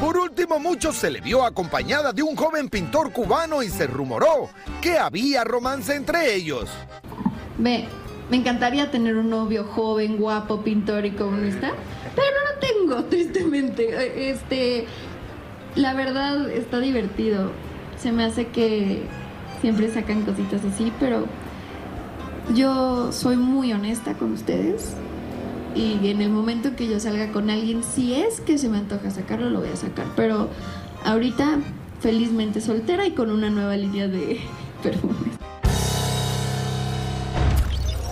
Por 0.00 0.16
último, 0.16 0.58
mucho 0.58 0.92
se 0.92 1.10
le 1.10 1.20
vio 1.20 1.44
acompañada 1.44 2.12
de 2.12 2.22
un 2.22 2.34
joven 2.36 2.68
pintor 2.68 3.12
cubano 3.12 3.62
y 3.62 3.68
se 3.68 3.86
rumoró 3.86 4.48
que 4.80 4.98
había 4.98 5.44
romance 5.44 5.94
entre 5.94 6.34
ellos. 6.34 6.70
Me, 7.58 7.86
me 8.30 8.38
encantaría 8.38 8.90
tener 8.90 9.16
un 9.16 9.28
novio 9.28 9.64
joven, 9.64 10.16
guapo, 10.16 10.62
pintor 10.62 11.04
y 11.04 11.10
comunista, 11.12 11.72
pero 12.14 12.26
no 12.30 12.52
lo 12.52 12.96
tengo, 12.98 13.04
tristemente. 13.10 14.30
Este, 14.30 14.86
la 15.76 15.94
verdad 15.94 16.50
está 16.50 16.80
divertido. 16.80 17.52
Se 17.98 18.12
me 18.12 18.24
hace 18.24 18.46
que 18.46 19.02
siempre 19.60 19.90
sacan 19.90 20.22
cositas 20.22 20.64
así, 20.64 20.92
pero 20.98 21.26
yo 22.54 23.12
soy 23.12 23.36
muy 23.36 23.72
honesta 23.72 24.14
con 24.14 24.32
ustedes 24.32 24.94
y 25.74 26.08
en 26.08 26.20
el 26.20 26.30
momento 26.30 26.74
que 26.74 26.88
yo 26.88 26.98
salga 26.98 27.30
con 27.30 27.50
alguien, 27.50 27.84
si 27.84 28.14
es 28.14 28.40
que 28.40 28.58
se 28.58 28.68
me 28.68 28.78
antoja 28.78 29.10
sacarlo, 29.10 29.50
lo 29.50 29.60
voy 29.60 29.68
a 29.68 29.76
sacar, 29.76 30.06
pero 30.16 30.48
ahorita 31.04 31.58
felizmente 32.00 32.60
soltera 32.60 33.06
y 33.06 33.12
con 33.12 33.30
una 33.30 33.50
nueva 33.50 33.76
línea 33.76 34.08
de 34.08 34.40
perfumes. 34.82 35.19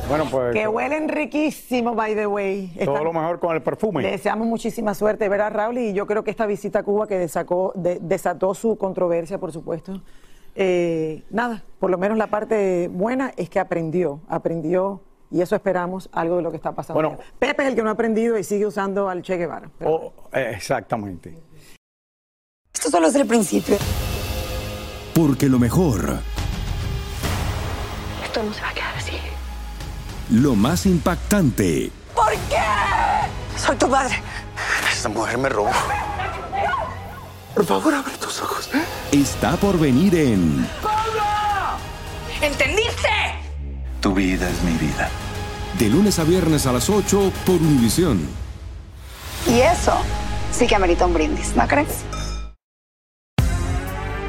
Bueno, 0.08 0.24
pues. 0.30 0.54
Que 0.54 0.66
huelen 0.66 1.08
riquísimo, 1.08 1.94
by 1.94 2.14
the 2.14 2.26
way. 2.26 2.68
Todo 2.68 2.94
Están- 2.94 3.04
lo 3.04 3.12
mejor 3.12 3.38
con 3.40 3.54
el 3.54 3.62
perfume. 3.62 4.02
Le 4.02 4.12
deseamos 4.12 4.46
muchísima 4.46 4.94
suerte 4.94 5.24
de 5.24 5.28
ver 5.28 5.42
a 5.42 5.50
Raúl 5.50 5.78
y 5.78 5.92
yo 5.92 6.06
creo 6.06 6.24
que 6.24 6.30
esta 6.30 6.46
visita 6.46 6.78
a 6.78 6.82
Cuba 6.82 7.06
que 7.06 7.18
desacó- 7.18 7.72
de- 7.74 7.98
desató 8.00 8.54
su 8.54 8.76
controversia, 8.78 9.38
por 9.38 9.52
supuesto. 9.52 10.00
eh, 10.60 11.22
nada, 11.30 11.62
por 11.78 11.88
lo 11.88 11.98
menos 11.98 12.18
la 12.18 12.26
parte 12.26 12.88
buena 12.88 13.32
es 13.36 13.48
que 13.48 13.60
aprendió, 13.60 14.20
aprendió 14.28 15.00
y 15.30 15.40
eso 15.40 15.54
esperamos, 15.54 16.08
algo 16.10 16.36
de 16.36 16.42
lo 16.42 16.50
que 16.50 16.56
está 16.56 16.72
pasando. 16.72 17.00
Bueno. 17.00 17.16
Pepe 17.38 17.62
es 17.62 17.68
el 17.68 17.74
que 17.76 17.82
no 17.84 17.90
ha 17.90 17.92
aprendido 17.92 18.36
y 18.36 18.42
sigue 18.42 18.66
usando 18.66 19.08
al 19.08 19.22
Che 19.22 19.36
Guevara. 19.36 19.70
Oh, 19.84 20.12
eh, 20.32 20.50
exactamente. 20.56 21.38
Esto 22.74 22.90
solo 22.90 23.06
es 23.06 23.14
el 23.14 23.26
principio. 23.28 23.76
Porque 25.14 25.46
lo 25.48 25.60
mejor, 25.60 26.18
Esto 28.24 28.42
no 28.42 28.52
se 28.52 28.60
va 28.62 28.70
a 28.70 28.74
quedar 28.74 28.94
así. 28.96 29.12
Lo 30.30 30.54
más 30.54 30.86
impactante, 30.86 31.90
¿Por 32.14 32.32
qué? 32.32 32.62
Soy 33.56 33.76
tu 33.76 33.88
madre. 33.88 34.20
Esta 34.92 35.08
mujer 35.08 35.38
me 35.38 35.48
robó. 35.48 35.70
Por 37.54 37.64
favor, 37.64 37.94
abre 37.94 38.12
tus 38.20 38.40
ojos. 38.42 38.68
está 39.12 39.56
por 39.56 39.78
venir 39.78 40.14
en 40.14 40.66
¿Entendiste? 42.40 43.08
Tu 44.00 44.14
vida 44.14 44.48
es 44.48 44.62
mi 44.62 44.72
vida. 44.72 45.08
De 45.78 45.88
lunes 45.88 46.18
a 46.18 46.24
viernes 46.24 46.66
a 46.66 46.72
las 46.72 46.88
8 46.90 47.32
por 47.46 47.56
Univisión. 47.56 48.28
Y 49.46 49.60
eso 49.60 49.94
sí 50.52 50.66
que 50.66 50.74
amerita 50.74 51.06
un 51.06 51.14
brindis, 51.14 51.54
¿no 51.56 51.66
crees? 51.66 52.04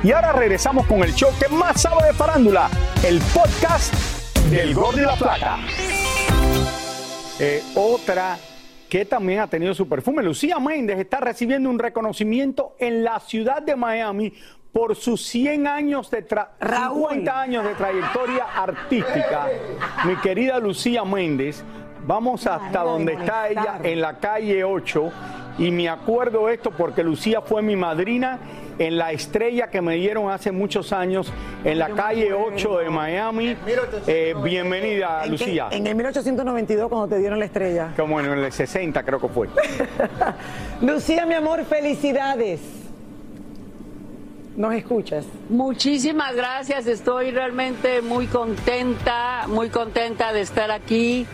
Y 0.03 0.11
ahora 0.11 0.31
regresamos 0.31 0.87
con 0.87 1.03
el 1.03 1.13
show 1.13 1.29
que 1.39 1.49
más 1.49 1.81
sabe 1.81 2.07
de 2.07 2.13
farándula, 2.13 2.69
el 3.03 3.19
podcast 3.19 3.93
del 4.49 4.73
Gordo 4.73 5.01
y 5.01 5.05
la 5.05 5.15
Plata. 5.15 5.57
Eh, 7.39 7.63
otra 7.75 8.37
que 8.89 9.05
también 9.05 9.39
ha 9.39 9.47
tenido 9.47 9.73
su 9.73 9.87
perfume, 9.87 10.23
Lucía 10.23 10.59
Méndez, 10.59 10.97
está 10.99 11.19
recibiendo 11.19 11.69
un 11.69 11.77
reconocimiento 11.79 12.75
en 12.79 13.03
la 13.03 13.19
ciudad 13.19 13.61
de 13.61 13.75
Miami 13.75 14.33
por 14.73 14.95
sus 14.95 15.25
100 15.27 15.67
años 15.67 16.09
de 16.11 16.27
tra- 16.27 16.49
50 16.59 17.41
años 17.41 17.63
de 17.63 17.75
trayectoria 17.75 18.45
artística. 18.55 19.47
Mi 20.05 20.15
querida 20.17 20.59
Lucía 20.59 21.03
Méndez, 21.05 21.63
vamos 22.05 22.45
hasta 22.47 22.81
donde 22.83 23.13
está 23.13 23.47
ella, 23.49 23.79
en 23.83 24.01
la 24.01 24.17
calle 24.17 24.63
8, 24.63 25.11
y 25.59 25.71
me 25.71 25.87
acuerdo 25.87 26.49
esto 26.49 26.71
porque 26.71 27.03
Lucía 27.03 27.41
fue 27.41 27.61
mi 27.61 27.75
madrina 27.75 28.39
en 28.79 28.97
la 28.97 29.11
estrella 29.11 29.69
que 29.69 29.81
me 29.81 29.95
dieron 29.95 30.31
hace 30.31 30.51
muchos 30.51 30.91
años 30.93 31.31
en 31.63 31.77
la 31.77 31.89
calle 31.89 32.33
8 32.33 32.77
de 32.79 32.89
Miami. 32.89 33.55
Eh, 34.07 34.33
bienvenida, 34.43 35.17
¿En 35.19 35.23
qué- 35.23 35.29
Lucía. 35.29 35.67
En 35.71 35.85
el 35.85 35.95
1892 35.95 36.89
cuando 36.89 37.07
te 37.09 37.19
dieron 37.19 37.37
la 37.39 37.45
estrella. 37.45 37.93
Como 37.95 38.19
en 38.19 38.25
el 38.27 38.51
60 38.51 39.03
creo 39.03 39.19
que 39.19 39.27
fue. 39.27 39.49
Lucía, 40.81 41.25
mi 41.25 41.35
amor, 41.35 41.63
felicidades. 41.65 42.61
¿Nos 44.55 44.73
escuchas? 44.73 45.25
Muchísimas 45.49 46.35
gracias, 46.35 46.85
estoy 46.87 47.31
realmente 47.31 48.01
muy 48.01 48.27
contenta, 48.27 49.45
muy 49.47 49.69
contenta 49.69 50.33
de 50.33 50.41
estar 50.41 50.69
aquí 50.69 51.25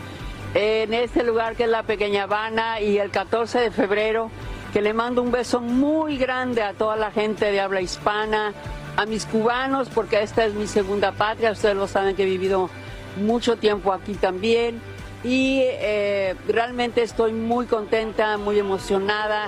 en 0.54 0.94
este 0.94 1.24
lugar 1.24 1.56
que 1.56 1.64
es 1.64 1.70
la 1.70 1.84
Pequeña 1.84 2.24
Habana 2.24 2.80
y 2.82 2.98
el 3.00 3.10
14 3.10 3.60
de 3.60 3.72
febrero, 3.72 4.30
que 4.76 4.82
le 4.82 4.92
mando 4.92 5.22
un 5.22 5.32
beso 5.32 5.62
muy 5.62 6.18
grande 6.18 6.62
a 6.62 6.74
toda 6.74 6.98
la 6.98 7.10
gente 7.10 7.50
de 7.50 7.62
habla 7.62 7.80
hispana, 7.80 8.52
a 8.98 9.06
mis 9.06 9.26
cubanos, 9.26 9.88
porque 9.88 10.22
esta 10.22 10.44
es 10.44 10.54
mi 10.54 10.68
segunda 10.68 11.14
patria, 11.14 11.54
ustedes 11.54 11.78
lo 11.78 11.88
saben 11.88 12.14
que 12.14 12.24
he 12.24 12.26
vivido 12.26 12.70
mucho 13.16 13.56
tiempo 13.56 13.94
aquí 13.94 14.16
también. 14.16 14.82
Y 15.24 15.62
eh, 15.64 16.36
realmente 16.50 17.04
estoy 17.04 17.32
muy 17.32 17.68
contenta, 17.68 18.38
muy 18.38 18.60
emocionada. 18.60 19.48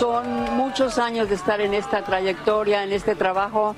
Son 0.00 0.28
muchos 0.56 0.98
años 0.98 1.28
de 1.28 1.36
estar 1.36 1.60
en 1.60 1.72
esta 1.72 2.02
trayectoria, 2.02 2.82
en 2.82 2.92
este 2.92 3.14
trabajo. 3.14 3.76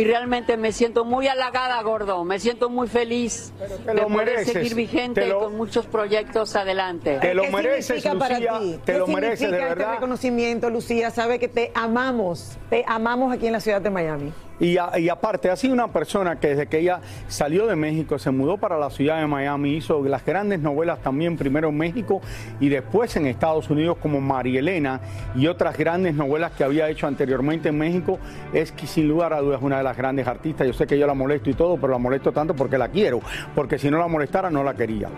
Y 0.00 0.04
realmente 0.04 0.56
me 0.56 0.72
siento 0.72 1.04
muy 1.04 1.28
halagada, 1.28 1.80
gordo. 1.82 2.24
Me 2.24 2.38
siento 2.38 2.70
muy 2.70 2.88
feliz 2.88 3.52
te 3.58 3.66
de 3.92 3.94
lo 3.94 4.08
poder 4.08 4.26
mereces. 4.26 4.52
seguir 4.54 4.74
vigente 4.74 5.20
Te 5.20 5.26
lo- 5.28 5.38
y 5.38 5.44
con 5.44 5.56
muchos 5.56 5.86
proyectos 5.86 6.56
adelante. 6.56 7.18
Te 7.20 7.34
lo 7.34 7.42
¿Qué 7.42 7.50
mereces, 7.50 7.86
significa 8.02 8.18
para 8.18 8.34
Lucía, 8.38 8.58
ti? 8.58 8.80
te 8.84 8.92
¿Qué 8.92 8.98
lo 8.98 9.06
mereces, 9.06 9.50
de 9.50 9.56
este 9.58 9.68
verdad. 9.68 9.94
reconocimiento, 9.94 10.70
Lucía? 10.70 11.10
Sabe 11.10 11.38
que 11.38 11.48
te 11.48 11.70
amamos, 11.74 12.56
te 12.70 12.84
amamos 12.86 13.32
aquí 13.32 13.46
en 13.46 13.52
la 13.52 13.60
ciudad 13.60 13.80
de 13.82 13.90
Miami. 13.90 14.32
Y, 14.60 14.76
a- 14.76 14.98
y 14.98 15.08
aparte, 15.08 15.50
ha 15.50 15.56
sido 15.56 15.72
una 15.72 15.88
persona 15.88 16.38
que 16.38 16.48
desde 16.48 16.66
que 16.66 16.78
ella 16.80 17.00
salió 17.28 17.66
de 17.66 17.76
México, 17.76 18.18
se 18.18 18.30
mudó 18.30 18.58
para 18.58 18.76
la 18.78 18.90
ciudad 18.90 19.18
de 19.18 19.26
Miami, 19.26 19.74
hizo 19.74 20.02
las 20.04 20.24
grandes 20.24 20.60
novelas 20.60 21.00
también, 21.00 21.38
primero 21.38 21.70
en 21.70 21.78
México 21.78 22.20
y 22.60 22.68
después 22.68 23.16
en 23.16 23.26
Estados 23.26 23.70
Unidos 23.70 23.96
como 24.02 24.20
María 24.20 24.60
Elena 24.60 25.00
y 25.34 25.46
otras 25.46 25.78
grandes 25.78 26.14
novelas 26.14 26.52
que 26.52 26.62
había 26.64 26.88
hecho 26.90 27.06
anteriormente 27.06 27.70
en 27.70 27.78
México, 27.78 28.18
es 28.52 28.70
que 28.72 28.86
sin 28.86 29.08
lugar 29.08 29.32
a 29.32 29.40
dudas 29.40 29.60
una 29.62 29.78
de 29.78 29.82
las 29.84 29.96
grandes 29.96 30.26
artistas. 30.26 30.66
Yo 30.66 30.74
sé 30.74 30.86
que 30.86 30.98
yo 30.98 31.06
la 31.06 31.14
molesto 31.14 31.48
y 31.48 31.54
todo, 31.54 31.76
pero 31.78 31.92
la 31.94 31.98
molesto 31.98 32.30
tanto 32.30 32.54
porque 32.54 32.76
la 32.76 32.88
quiero, 32.88 33.20
porque 33.54 33.78
si 33.78 33.90
no 33.90 33.98
la 33.98 34.08
molestara 34.08 34.50
no 34.50 34.62
la 34.62 34.74
quería. 34.74 35.08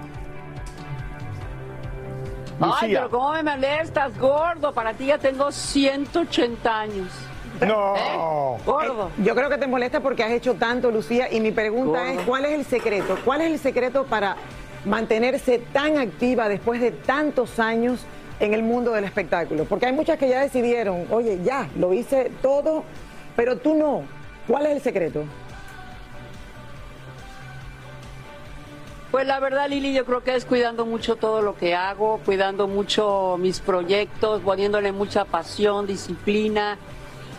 Ay, 2.61 2.71
Lucía. 2.71 2.99
pero 3.01 3.11
¿cómo 3.11 3.33
me 3.33 3.43
molestas, 3.43 4.17
gordo? 4.19 4.73
Para 4.73 4.93
ti 4.95 5.07
ya 5.07 5.19
tengo 5.19 5.51
180 5.51 6.81
años. 6.81 7.22
No. 7.66 8.59
Gordo. 8.66 9.09
Eh, 9.19 9.23
Yo 9.25 9.35
creo 9.35 9.49
que 9.49 9.59
te 9.59 9.66
molesta 9.66 10.00
porque 10.00 10.23
has 10.23 10.33
hecho 10.33 10.54
tanto, 10.54 10.90
Lucía, 10.90 11.33
y 11.33 11.40
mi 11.40 11.52
pregunta 11.52 11.99
Gordo. 12.04 12.21
es, 12.21 12.26
¿cuál 12.26 12.45
es 12.45 12.52
el 12.52 12.64
secreto? 12.64 13.19
¿Cuál 13.25 13.42
es 13.42 13.52
el 13.52 13.59
secreto 13.59 14.04
para 14.04 14.37
mantenerse 14.85 15.59
tan 15.73 15.99
activa 15.99 16.49
después 16.49 16.81
de 16.81 16.90
tantos 16.90 17.59
años 17.59 18.00
en 18.40 18.54
el 18.54 18.62
mundo 18.62 18.92
del 18.92 19.04
espectáculo? 19.04 19.64
Porque 19.64 19.87
hay 19.87 19.92
muchas 19.92 20.19
que 20.19 20.28
ya 20.28 20.40
decidieron, 20.40 21.07
oye, 21.11 21.40
ya, 21.45 21.69
lo 21.76 21.92
hice 21.92 22.31
todo, 22.42 22.85
pero 23.37 23.57
tú 23.59 23.75
no. 23.75 24.02
¿Cuál 24.47 24.66
es 24.66 24.73
el 24.73 24.81
secreto? 24.81 25.25
Pues 29.12 29.26
la 29.26 29.40
verdad, 29.40 29.69
Lili, 29.69 29.92
yo 29.92 30.07
creo 30.07 30.25
que 30.25 30.35
es 30.35 30.47
cuidando 30.47 30.87
mucho 30.87 31.16
todo 31.16 31.42
lo 31.42 31.54
que 31.54 31.75
hago, 31.75 32.19
cuidando 32.25 32.66
mucho 32.66 33.37
mis 33.38 33.61
proyectos, 33.61 34.40
poniéndole 34.40 34.90
mucha 34.90 35.26
pasión, 35.26 35.87
disciplina 35.87 36.78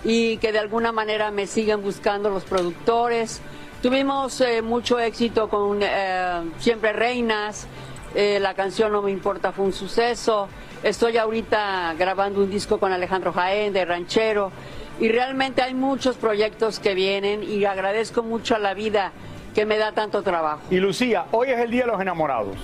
y 0.04 0.38
que 0.38 0.52
de 0.52 0.60
alguna 0.60 0.92
manera 0.92 1.32
me 1.32 1.48
sigan 1.48 1.82
buscando 1.82 2.30
los 2.30 2.44
productores. 2.44 3.42
Tuvimos 3.82 4.40
eh, 4.42 4.62
mucho 4.62 5.00
éxito 5.00 5.50
con 5.50 5.80
eh, 5.82 6.42
Siempre 6.60 6.94
Reinas, 6.94 7.68
eh, 8.16 8.40
la 8.40 8.54
canción 8.54 8.92
No 8.92 9.02
Me 9.02 9.12
Importa 9.12 9.52
fue 9.52 9.66
un 9.66 9.74
suceso. 9.74 10.48
Estoy 10.84 11.18
ahorita 11.18 11.96
grabando 11.98 12.42
un 12.42 12.50
disco 12.50 12.80
con 12.80 12.92
Alejandro 12.92 13.32
Jaén 13.34 13.74
de 13.74 13.86
Ranchero 13.86 14.52
y 15.00 15.10
realmente 15.10 15.62
hay 15.62 15.74
muchos 15.74 16.18
proyectos 16.18 16.80
que 16.80 16.94
vienen 16.94 17.44
y 17.44 17.64
agradezco 17.66 18.22
mucho 18.22 18.56
a 18.56 18.60
la 18.60 18.74
vida 18.74 19.12
que 19.56 19.66
me 19.66 19.78
da 19.78 19.92
tanto 19.94 20.24
trabajo. 20.24 20.62
Y 20.70 20.78
Lucía, 20.78 21.26
hoy 21.32 21.50
es 21.50 21.60
el 21.60 21.72
Día 21.72 21.86
de 21.86 21.92
los 21.92 22.02
Enamorados. 22.02 22.58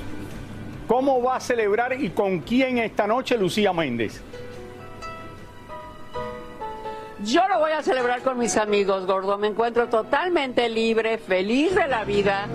¿Cómo 0.88 1.22
va 1.22 1.36
a 1.36 1.40
celebrar 1.40 1.94
y 2.02 2.10
con 2.10 2.40
quién 2.40 2.80
esta 2.80 3.06
noche 3.06 3.38
Lucía 3.38 3.72
Méndez? 3.72 4.22
Yo 7.26 7.46
lo 7.50 7.60
voy 7.60 7.74
a 7.74 7.84
celebrar 7.84 8.22
con 8.22 8.38
mis 8.38 8.56
amigos, 8.56 9.06
gordo. 9.06 9.38
Me 9.38 9.48
encuentro 9.48 9.90
totalmente 9.90 10.70
libre, 10.70 11.18
feliz 11.18 11.76
de 11.76 11.86
la 11.88 12.06
vida 12.06 12.48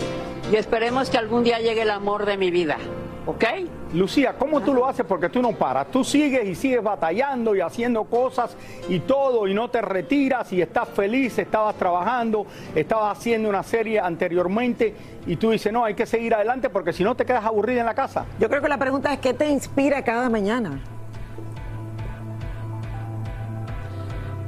y 0.51 0.57
esperemos 0.57 1.11
que 1.11 1.19
algún 1.19 1.45
día 1.45 1.59
llegue 1.59 1.83
el 1.83 1.91
amor 1.91 2.25
de 2.25 2.39
mi 2.39 2.51
vida. 2.51 2.79
¿Ok? 3.27 3.45
Lucía, 3.93 4.37
¿cómo 4.39 4.63
tú 4.63 4.73
lo 4.73 4.87
haces? 4.87 5.05
Porque 5.05 5.29
tú 5.29 5.43
no 5.43 5.53
paras. 5.53 5.89
Tú 5.91 6.03
sigues 6.03 6.47
y 6.47 6.55
sigues 6.55 6.83
batallando 6.83 7.55
y 7.55 7.61
haciendo 7.61 8.05
cosas 8.05 8.57
y 8.89 9.01
todo 9.01 9.47
y 9.47 9.53
no 9.53 9.69
te 9.69 9.83
retiras 9.83 10.51
y 10.55 10.63
estás 10.63 10.89
feliz, 10.89 11.39
estabas 11.39 11.77
trabajando, 11.77 12.47
estabas 12.75 13.19
haciendo 13.19 13.51
una 13.51 13.63
serie 13.63 14.01
anteriormente 14.01 14.95
y 15.27 15.37
tú 15.37 15.51
dices, 15.51 15.75
no, 15.75 15.85
hay 15.85 15.95
que 15.95 16.07
seguir 16.07 16.35
adelante 16.35 16.71
porque 16.71 16.95
si 16.95 17.05
no 17.05 17.15
te 17.15 17.27
quedas 17.27 17.45
aburrida 17.45 17.81
en 17.81 17.87
la 17.87 17.95
casa. 17.95 18.25
Yo 18.41 18.49
creo 18.49 18.63
que 18.63 18.69
la 18.69 18.79
pregunta 18.79 19.13
es, 19.13 19.19
¿qué 19.19 19.35
te 19.35 19.47
inspira 19.47 20.03
cada 20.03 20.31
mañana? 20.31 20.81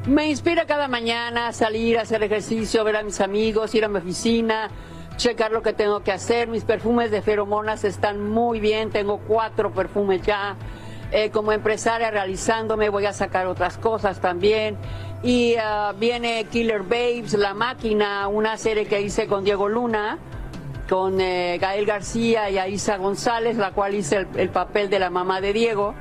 Me 0.06 0.28
inspira 0.28 0.66
cada 0.66 0.86
mañana 0.86 1.52
salir 1.52 1.98
a 1.98 2.02
hacer 2.02 2.22
ejercicio, 2.22 2.84
ver 2.84 2.96
a 2.96 3.02
mis 3.02 3.20
amigos, 3.20 3.75
ir 3.75 3.84
a 3.84 3.88
mi 3.88 3.98
oficina, 3.98 4.70
checar 5.16 5.50
lo 5.50 5.62
que 5.62 5.72
tengo 5.72 6.00
que 6.00 6.12
hacer. 6.12 6.46
Mis 6.46 6.62
perfumes 6.62 7.10
de 7.10 7.22
feromonas 7.22 7.82
están 7.82 8.22
muy 8.28 8.60
bien, 8.60 8.90
tengo 8.90 9.18
cuatro 9.18 9.72
perfumes 9.72 10.22
ya. 10.22 10.56
eh, 11.12 11.30
como 11.30 11.52
empresaria 11.52 12.10
realizándome, 12.10 12.88
voy 12.88 13.06
a 13.06 13.12
sacar 13.12 13.46
otras 13.46 13.78
cosas 13.78 14.20
también. 14.20 14.76
Y 15.22 15.54
ah, 15.60 15.92
viene 15.98 16.44
Killer 16.50 16.82
Babes, 16.82 17.34
La 17.34 17.54
Máquina, 17.54 18.28
una 18.28 18.56
serie 18.58 18.86
que 18.86 19.00
hice 19.00 19.26
con 19.26 19.44
Diego 19.44 19.68
Luna, 19.68 20.18
con 20.88 21.20
eh, 21.20 21.58
Gael 21.60 21.86
García 21.86 22.48
y 22.50 22.58
Aisa 22.58 22.96
González, 22.96 23.56
la 23.56 23.72
cual 23.72 23.94
hice 23.94 24.26
el 24.36 24.50
papel 24.50 24.88
de 24.88 25.00
la 25.00 25.10
mamá 25.10 25.40
de 25.40 25.52
Diego. 25.52 25.94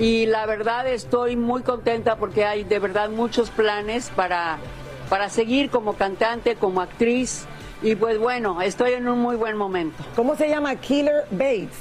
Y 0.00 0.24
la 0.24 0.46
verdad 0.46 0.88
estoy 0.88 1.36
muy 1.36 1.60
contenta 1.60 2.16
porque 2.16 2.46
hay 2.46 2.64
de 2.64 2.78
verdad 2.78 3.10
muchos 3.10 3.50
planes 3.50 4.10
para, 4.16 4.56
para 5.10 5.28
seguir 5.28 5.68
como 5.68 5.92
cantante, 5.92 6.56
como 6.56 6.80
actriz. 6.80 7.44
Y 7.82 7.96
pues 7.96 8.18
bueno, 8.18 8.62
estoy 8.62 8.92
en 8.94 9.06
un 9.08 9.18
muy 9.18 9.36
buen 9.36 9.58
momento. 9.58 10.02
¿Cómo 10.16 10.36
se 10.36 10.48
llama 10.48 10.74
Killer 10.76 11.26
Bates? 11.30 11.78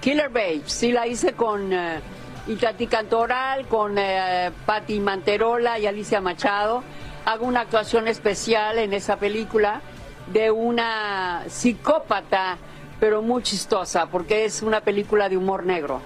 Killer 0.00 0.30
Babes, 0.30 0.72
sí 0.72 0.90
la 0.90 1.06
hice 1.06 1.34
con 1.34 1.72
eh, 1.72 2.00
Itati 2.48 2.88
Cantoral, 2.88 3.68
con 3.68 3.98
eh, 3.98 4.50
Patti 4.66 4.98
Manterola 4.98 5.78
y 5.78 5.86
Alicia 5.86 6.20
Machado. 6.20 6.82
Hago 7.24 7.46
una 7.46 7.60
actuación 7.60 8.08
especial 8.08 8.80
en 8.80 8.92
esa 8.92 9.16
película 9.16 9.80
de 10.32 10.50
una 10.50 11.44
psicópata, 11.46 12.58
pero 13.00 13.22
muy 13.22 13.42
chistosa, 13.42 14.06
porque 14.06 14.44
es 14.44 14.62
una 14.62 14.80
película 14.80 15.28
de 15.28 15.36
humor 15.36 15.64
negro. 15.64 16.00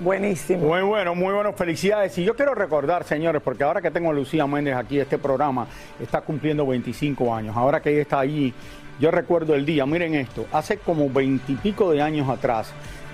Buenísimo. 0.00 0.68
Muy 0.68 0.80
bueno, 0.80 1.14
muy 1.14 1.34
bueno, 1.34 1.52
felicidades. 1.52 2.16
Y 2.16 2.24
yo 2.24 2.34
quiero 2.34 2.54
recordar, 2.54 3.04
señores, 3.04 3.42
porque 3.42 3.64
ahora 3.64 3.82
que 3.82 3.90
tengo 3.90 4.10
a 4.10 4.14
Lucía 4.14 4.46
Méndez 4.46 4.74
aquí, 4.74 4.98
este 4.98 5.18
programa 5.18 5.66
está 6.00 6.22
cumpliendo 6.22 6.66
25 6.66 7.34
años. 7.34 7.54
Ahora 7.54 7.82
que 7.82 7.90
ella 7.90 8.00
está 8.00 8.20
allí, 8.20 8.54
yo 8.98 9.10
recuerdo 9.10 9.54
el 9.54 9.66
día, 9.66 9.84
miren 9.84 10.14
esto, 10.14 10.46
hace 10.52 10.78
como 10.78 11.10
veintipico 11.10 11.90
de 11.90 12.00
años 12.00 12.28
atrás 12.30 12.72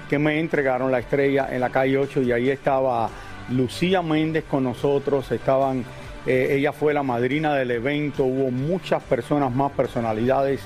que 0.09 0.19
me 0.19 0.39
entregaron 0.39 0.93
la 0.93 1.01
estrella 1.01 1.49
en 1.51 1.61
la 1.61 1.71
calle 1.71 1.99
8 1.99 2.23
y 2.23 2.33
ahí 2.33 2.51
estaba 2.51 3.11
Lucía 3.51 4.03
Méndez 4.03 4.45
con 4.45 4.65
nosotros, 4.65 5.31
estaban, 5.33 5.85
eh, 6.27 6.49
ella 6.53 6.73
fue 6.73 6.95
la 6.95 7.03
madrina 7.03 7.55
del 7.55 7.73
evento, 7.73 8.25
hubo 8.25 8.51
muchas 8.51 9.03
personas 9.03 9.53
más, 9.53 9.73
personalidades, 9.73 10.61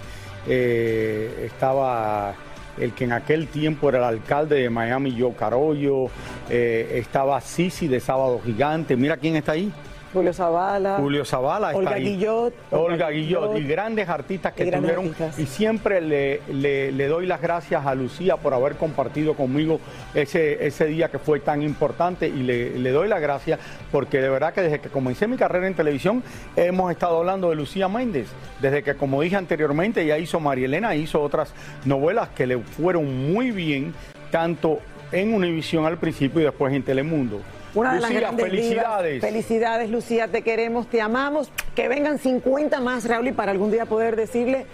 eh, 0.46 1.44
estaba 1.46 2.34
el 2.80 2.92
que 2.92 3.04
en 3.04 3.12
aquel 3.12 3.46
tiempo 3.46 3.88
era 3.88 3.98
el 3.98 4.04
alcalde 4.04 4.56
de 4.56 4.70
Miami, 4.70 5.16
Joe 5.18 5.34
Carollo, 5.34 6.06
eh, 6.48 6.94
estaba 6.94 7.40
Sisi 7.40 7.88
de 7.88 8.00
Sábado 8.00 8.40
Gigante, 8.44 8.96
mira 8.96 9.16
quién 9.16 9.36
está 9.36 9.52
ahí. 9.52 9.70
Julio 10.12 10.32
Zavala. 10.32 10.96
Julio 10.98 11.24
Zavala 11.24 11.70
Olga 11.74 11.92
ahí. 11.92 12.04
Guillot. 12.16 12.52
Olga 12.72 13.10
Guillot 13.10 13.56
y 13.58 13.64
grandes 13.64 14.08
artistas 14.08 14.52
que 14.52 14.64
grandes 14.64 14.92
tuvieron. 14.94 15.06
artistas. 15.12 15.38
Y 15.38 15.46
siempre 15.46 16.00
le, 16.00 16.40
le- 16.52 16.90
le 16.90 17.06
doy 17.06 17.26
las 17.26 17.40
gracias 17.40 17.86
a 17.86 17.94
Lucía 17.94 18.36
por 18.36 18.52
haber 18.52 18.74
compartido 18.74 19.34
conmigo 19.34 19.80
ese, 20.14 20.66
ese 20.66 20.86
día 20.86 21.08
que 21.10 21.18
fue 21.18 21.38
tan 21.40 21.62
importante 21.62 22.26
y 22.28 22.42
le, 22.42 22.78
le 22.78 22.90
doy 22.90 23.06
las 23.08 23.20
gracias 23.20 23.60
porque 23.92 24.20
de 24.20 24.28
verdad 24.28 24.52
que 24.52 24.62
desde 24.62 24.80
que 24.80 24.88
comencé 24.88 25.28
mi 25.28 25.36
carrera 25.36 25.66
en 25.68 25.74
televisión 25.74 26.22
hemos 26.56 26.90
estado 26.90 27.18
hablando 27.18 27.50
de 27.50 27.56
Lucía 27.56 27.88
Méndez. 27.88 28.26
Desde 28.60 28.82
que, 28.82 28.94
como 28.94 29.22
dije 29.22 29.36
anteriormente, 29.36 30.02
ella 30.02 30.18
hizo 30.18 30.40
María 30.40 30.66
Elena, 30.66 30.94
hizo 30.96 31.22
otras 31.22 31.52
novelas 31.84 32.30
que 32.30 32.46
le 32.46 32.58
fueron 32.58 33.32
muy 33.32 33.52
bien, 33.52 33.94
tanto 34.30 34.80
en 35.12 35.32
Univisión 35.34 35.86
al 35.86 35.98
principio 35.98 36.40
y 36.40 36.44
después 36.44 36.72
en 36.74 36.82
Telemundo. 36.82 37.40
Una 37.74 37.94
de 37.94 38.00
las 38.00 38.10
grandes 38.10 38.50
divas. 38.50 38.62
felicidades. 38.62 39.20
Felicidades, 39.20 39.90
Lucía, 39.90 40.28
te 40.28 40.42
queremos, 40.42 40.88
te 40.88 41.00
amamos. 41.00 41.50
Que 41.74 41.88
vengan 41.88 42.18
50 42.18 42.80
más, 42.80 43.04
Raúl, 43.06 43.28
y 43.28 43.32
para 43.32 43.52
algún 43.52 43.70
día 43.70 43.86
poder 43.86 44.16
decirle 44.16 44.66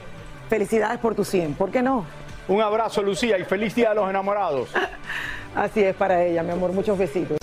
felicidades 0.49 0.99
por 0.99 1.15
tu 1.15 1.25
100. 1.25 1.55
¿Por 1.55 1.71
qué 1.71 1.83
no? 1.83 2.07
Un 2.49 2.63
abrazo, 2.63 3.03
Lucía, 3.03 3.39
y 3.39 3.45
feliz 3.45 3.75
día 3.75 3.91
de 3.91 3.97
los 3.97 4.09
enamorados. 4.09 4.71
Así 5.55 5.83
es 5.83 5.95
para 5.95 6.23
ella, 6.25 6.43
mi 6.43 6.53
amor. 6.53 6.73
Muchos 6.73 6.97
besitos. 6.97 7.39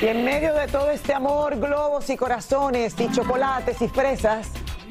Y 0.00 0.06
en 0.06 0.24
medio 0.24 0.52
de 0.54 0.66
todo 0.66 0.90
este 0.90 1.14
amor, 1.14 1.56
globos 1.58 2.10
y 2.10 2.16
corazones 2.16 2.94
y 3.00 3.10
chocolates 3.10 3.80
y 3.80 3.88
fresas, 3.88 4.50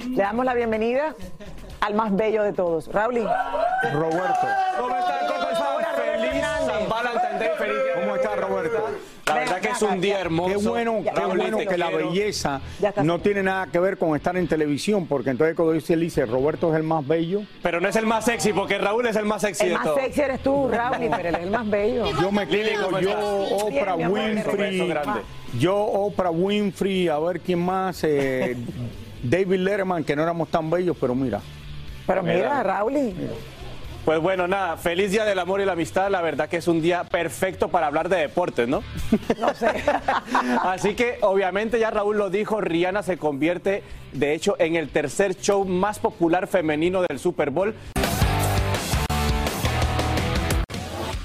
le 0.09 0.23
damos 0.23 0.43
la 0.43 0.53
bienvenida 0.55 1.13
al 1.81 1.93
más 1.93 2.15
bello 2.15 2.41
de 2.43 2.53
todos, 2.53 2.87
Raúl. 2.91 3.15
Roberto. 3.93 4.47
¿Cómo 4.79 4.95
están? 4.95 5.27
Por 5.27 5.55
favor, 5.55 5.83
a 5.83 5.91
Roberto 5.91 6.21
Feliz. 6.23 6.43
San 6.65 6.89
Valentine's 6.89 7.39
Day, 7.39 7.49
feliz 7.57 7.83
día. 7.83 7.93
¿Cómo 8.01 8.15
está 8.15 8.35
Roberto? 8.37 8.72
La 9.25 9.35
verdad 9.35 9.61
que 9.61 9.69
es 9.69 9.81
un 9.81 10.01
día 10.01 10.19
hermoso. 10.19 10.59
Qué 10.59 10.67
bueno, 10.67 11.01
qué 11.03 11.25
bueno 11.25 11.57
que 11.57 11.77
la 11.77 11.89
belleza 11.89 12.61
no 13.03 13.19
tiene 13.19 13.43
nada 13.43 13.67
que 13.67 13.79
ver 13.79 13.97
con 13.97 14.15
estar 14.15 14.35
en 14.35 14.47
televisión, 14.47 15.07
porque 15.07 15.29
entonces 15.29 15.55
cuando 15.55 15.73
dice, 15.73 15.95
dice, 15.95 16.25
Roberto 16.25 16.71
es 16.71 16.77
el 16.77 16.83
más 16.83 17.07
bello. 17.07 17.41
Pero 17.61 17.79
no 17.79 17.87
es 17.87 17.95
el 17.95 18.05
más 18.05 18.25
sexy, 18.25 18.51
porque 18.51 18.77
Raúl 18.77 19.05
es 19.05 19.15
el 19.15 19.25
más 19.25 19.41
sexy 19.41 19.63
El 19.63 19.69
de 19.69 19.75
más 19.75 19.83
todos. 19.85 19.99
sexy 20.01 20.21
eres 20.21 20.43
tú, 20.43 20.67
Raúl, 20.69 21.09
pero 21.15 21.29
él 21.29 21.35
es 21.35 21.41
el 21.43 21.51
más 21.51 21.69
bello. 21.69 22.05
Yo 22.21 22.31
me 22.31 22.47
quedo, 22.47 22.83
¿cómo 22.83 22.99
yo? 22.99 23.47
Oprah 23.57 23.95
Winfrey, 23.95 24.93
yo, 25.57 25.75
Oprah 25.77 26.31
Winfrey, 26.31 27.07
a 27.07 27.19
ver 27.19 27.39
quién 27.39 27.59
más, 27.59 28.03
eh, 28.03 28.57
David 29.23 29.59
Letterman, 29.59 30.03
que 30.03 30.15
no 30.15 30.23
éramos 30.23 30.49
tan 30.49 30.69
bellos, 30.69 30.97
pero 30.99 31.15
mira. 31.15 31.39
Pero 32.05 32.23
mira, 32.23 32.61
Raúl, 32.63 33.13
Pues 34.05 34.19
bueno, 34.19 34.49
nada, 34.49 34.75
feliz 34.75 35.11
día 35.11 35.23
del 35.23 35.39
amor 35.39 35.61
y 35.61 35.65
la 35.65 35.73
amistad. 35.73 36.11
La 36.11 36.21
verdad 36.21 36.49
que 36.49 36.57
es 36.57 36.67
un 36.67 36.81
día 36.81 37.05
perfecto 37.05 37.69
para 37.69 37.87
hablar 37.87 38.09
de 38.09 38.17
deportes, 38.17 38.67
¿no? 38.67 38.83
no 39.39 39.53
sé. 39.53 39.67
Así 40.61 40.93
que 40.93 41.19
obviamente 41.21 41.79
ya 41.79 41.89
Raúl 41.89 42.17
lo 42.17 42.29
dijo, 42.29 42.59
Rihanna 42.59 43.01
se 43.01 43.17
convierte 43.17 43.81
de 44.11 44.33
hecho 44.33 44.57
en 44.59 44.75
el 44.75 44.89
tercer 44.89 45.37
show 45.37 45.63
más 45.63 45.99
popular 45.99 46.47
femenino 46.47 47.01
del 47.01 47.17
Super 47.17 47.49
Bowl. 47.49 47.73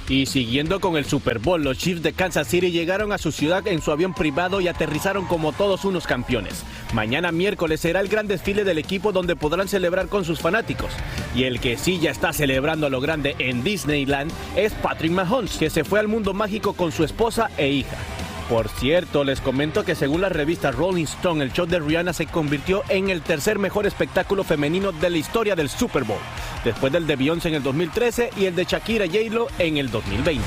Y 0.09 0.27
siguiendo 0.27 0.81
con 0.81 0.97
el 0.97 1.05
Super 1.05 1.39
Bowl, 1.39 1.63
los 1.63 1.77
Chiefs 1.77 2.03
de 2.03 2.15
Kansas 2.15 2.49
City 2.49 2.71
llegaron 2.71 3.13
a 3.13 3.19
su 3.19 3.31
ciudad 3.31 3.67
en 3.67 3.83
su 3.83 3.93
avión 3.93 4.15
privado 4.15 4.61
y 4.61 4.69
aterrizaron 4.69 5.27
como 5.27 5.53
todos 5.53 5.85
unos 5.85 6.07
campeones. 6.07 6.65
Mañana 6.95 7.31
miércoles 7.31 7.81
será 7.81 8.01
el 8.01 8.09
gran 8.09 8.27
desfile 8.27 8.65
del 8.65 8.79
equipo 8.79 9.13
donde 9.13 9.37
podrán 9.37 9.69
celebrar 9.69 10.09
con 10.09 10.25
sus 10.25 10.41
fanáticos. 10.41 10.91
Y 11.35 11.45
el 11.45 11.61
que 11.61 11.77
sí 11.77 11.99
ya 11.99 12.11
está 12.11 12.33
celebrando 12.33 12.87
a 12.87 12.91
lo 12.91 13.01
grande 13.01 13.37
en 13.39 13.63
Disneyland 13.63 14.33
es 14.57 14.73
Patrick 14.73 15.13
Mahomes, 15.13 15.59
que 15.59 15.69
se 15.69 15.85
fue 15.85 16.01
al 16.01 16.09
mundo 16.09 16.33
mágico 16.33 16.73
con 16.73 16.91
su 16.91 17.05
esposa 17.05 17.51
e 17.59 17.69
hija. 17.69 17.97
Por 18.49 18.71
cierto, 18.71 19.25
les 19.25 19.43
comento 19.43 19.85
que 19.85 19.95
según 19.95 20.23
la 20.23 20.31
revista 20.31 20.71
Rolling 20.71 21.05
Stone, 21.05 21.45
el 21.45 21.53
show 21.53 21.67
de 21.67 21.79
Rihanna 21.81 22.15
se 22.15 22.25
convirtió 22.25 22.83
en 22.89 23.11
el 23.11 23.21
tercer 23.21 23.59
mejor 23.59 23.87
espectáculo 23.87 24.43
femenino 24.43 24.91
de 24.91 25.11
la 25.11 25.19
historia 25.19 25.55
del 25.55 25.69
Super 25.69 26.05
Bowl, 26.05 26.19
después 26.65 26.91
del 26.91 27.07
de 27.07 27.17
Beyoncé 27.17 27.49
en 27.49 27.57
el 27.57 27.63
2013 27.63 28.31
y 28.39 28.47
el 28.47 28.55
de 28.55 28.65
Shakira 28.65 29.05
y 29.05 29.11
J-Lo 29.11 29.49
en 29.59 29.77
el 29.77 29.91
2020. 29.91 30.43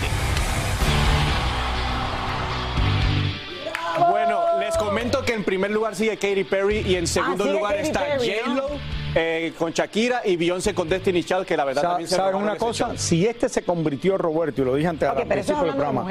Bueno, 4.09 4.41
les 4.59 4.75
comento 4.77 5.23
que 5.23 5.33
en 5.33 5.43
primer 5.43 5.69
lugar 5.69 5.95
sigue 5.95 6.17
Katy 6.17 6.43
Perry 6.43 6.79
y 6.79 6.95
en 6.95 7.05
segundo 7.05 7.43
sigue 7.43 7.55
lugar 7.55 7.75
Katy 7.75 7.87
está 7.87 8.01
¿no? 8.47 9.00
Eh, 9.13 9.51
con 9.57 9.73
Shakira 9.73 10.21
y 10.23 10.37
Beyoncé 10.37 10.73
con 10.73 10.87
Destiny 10.87 11.23
Child, 11.23 11.45
que 11.45 11.57
la 11.57 11.65
verdad 11.65 11.81
Sa- 11.81 11.87
también 11.89 12.07
se 12.09 12.15
¿Saben 12.15 12.35
una 12.35 12.55
cosa? 12.55 12.97
Si 12.97 13.25
este 13.27 13.49
se 13.49 13.63
convirtió, 13.63 14.17
Roberto, 14.17 14.61
y 14.61 14.65
lo 14.65 14.75
dije 14.75 14.87
antes 14.87 15.09
al 15.09 15.27
principio 15.27 15.63
del 15.63 15.71
de 15.71 15.77
programa, 15.77 16.07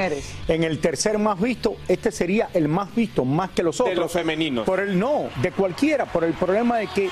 en 0.49 0.65
el 0.65 0.79
tercer 0.81 1.19
más 1.19 1.41
visto, 1.41 1.77
este 1.89 2.13
sería 2.13 2.51
el 2.53 2.69
más 2.69 2.95
visto, 2.95 3.25
más 3.25 3.51
que 3.51 3.63
los 3.63 3.81
otros. 3.81 3.97
los 3.97 4.13
femeninos. 4.13 4.67
Por 4.67 4.81
el 4.81 4.99
no, 4.99 5.31
de 5.41 5.51
cualquiera, 5.51 6.05
por 6.05 6.25
el 6.25 6.35
problema 6.35 6.77
de 6.77 6.89
que 6.89 7.09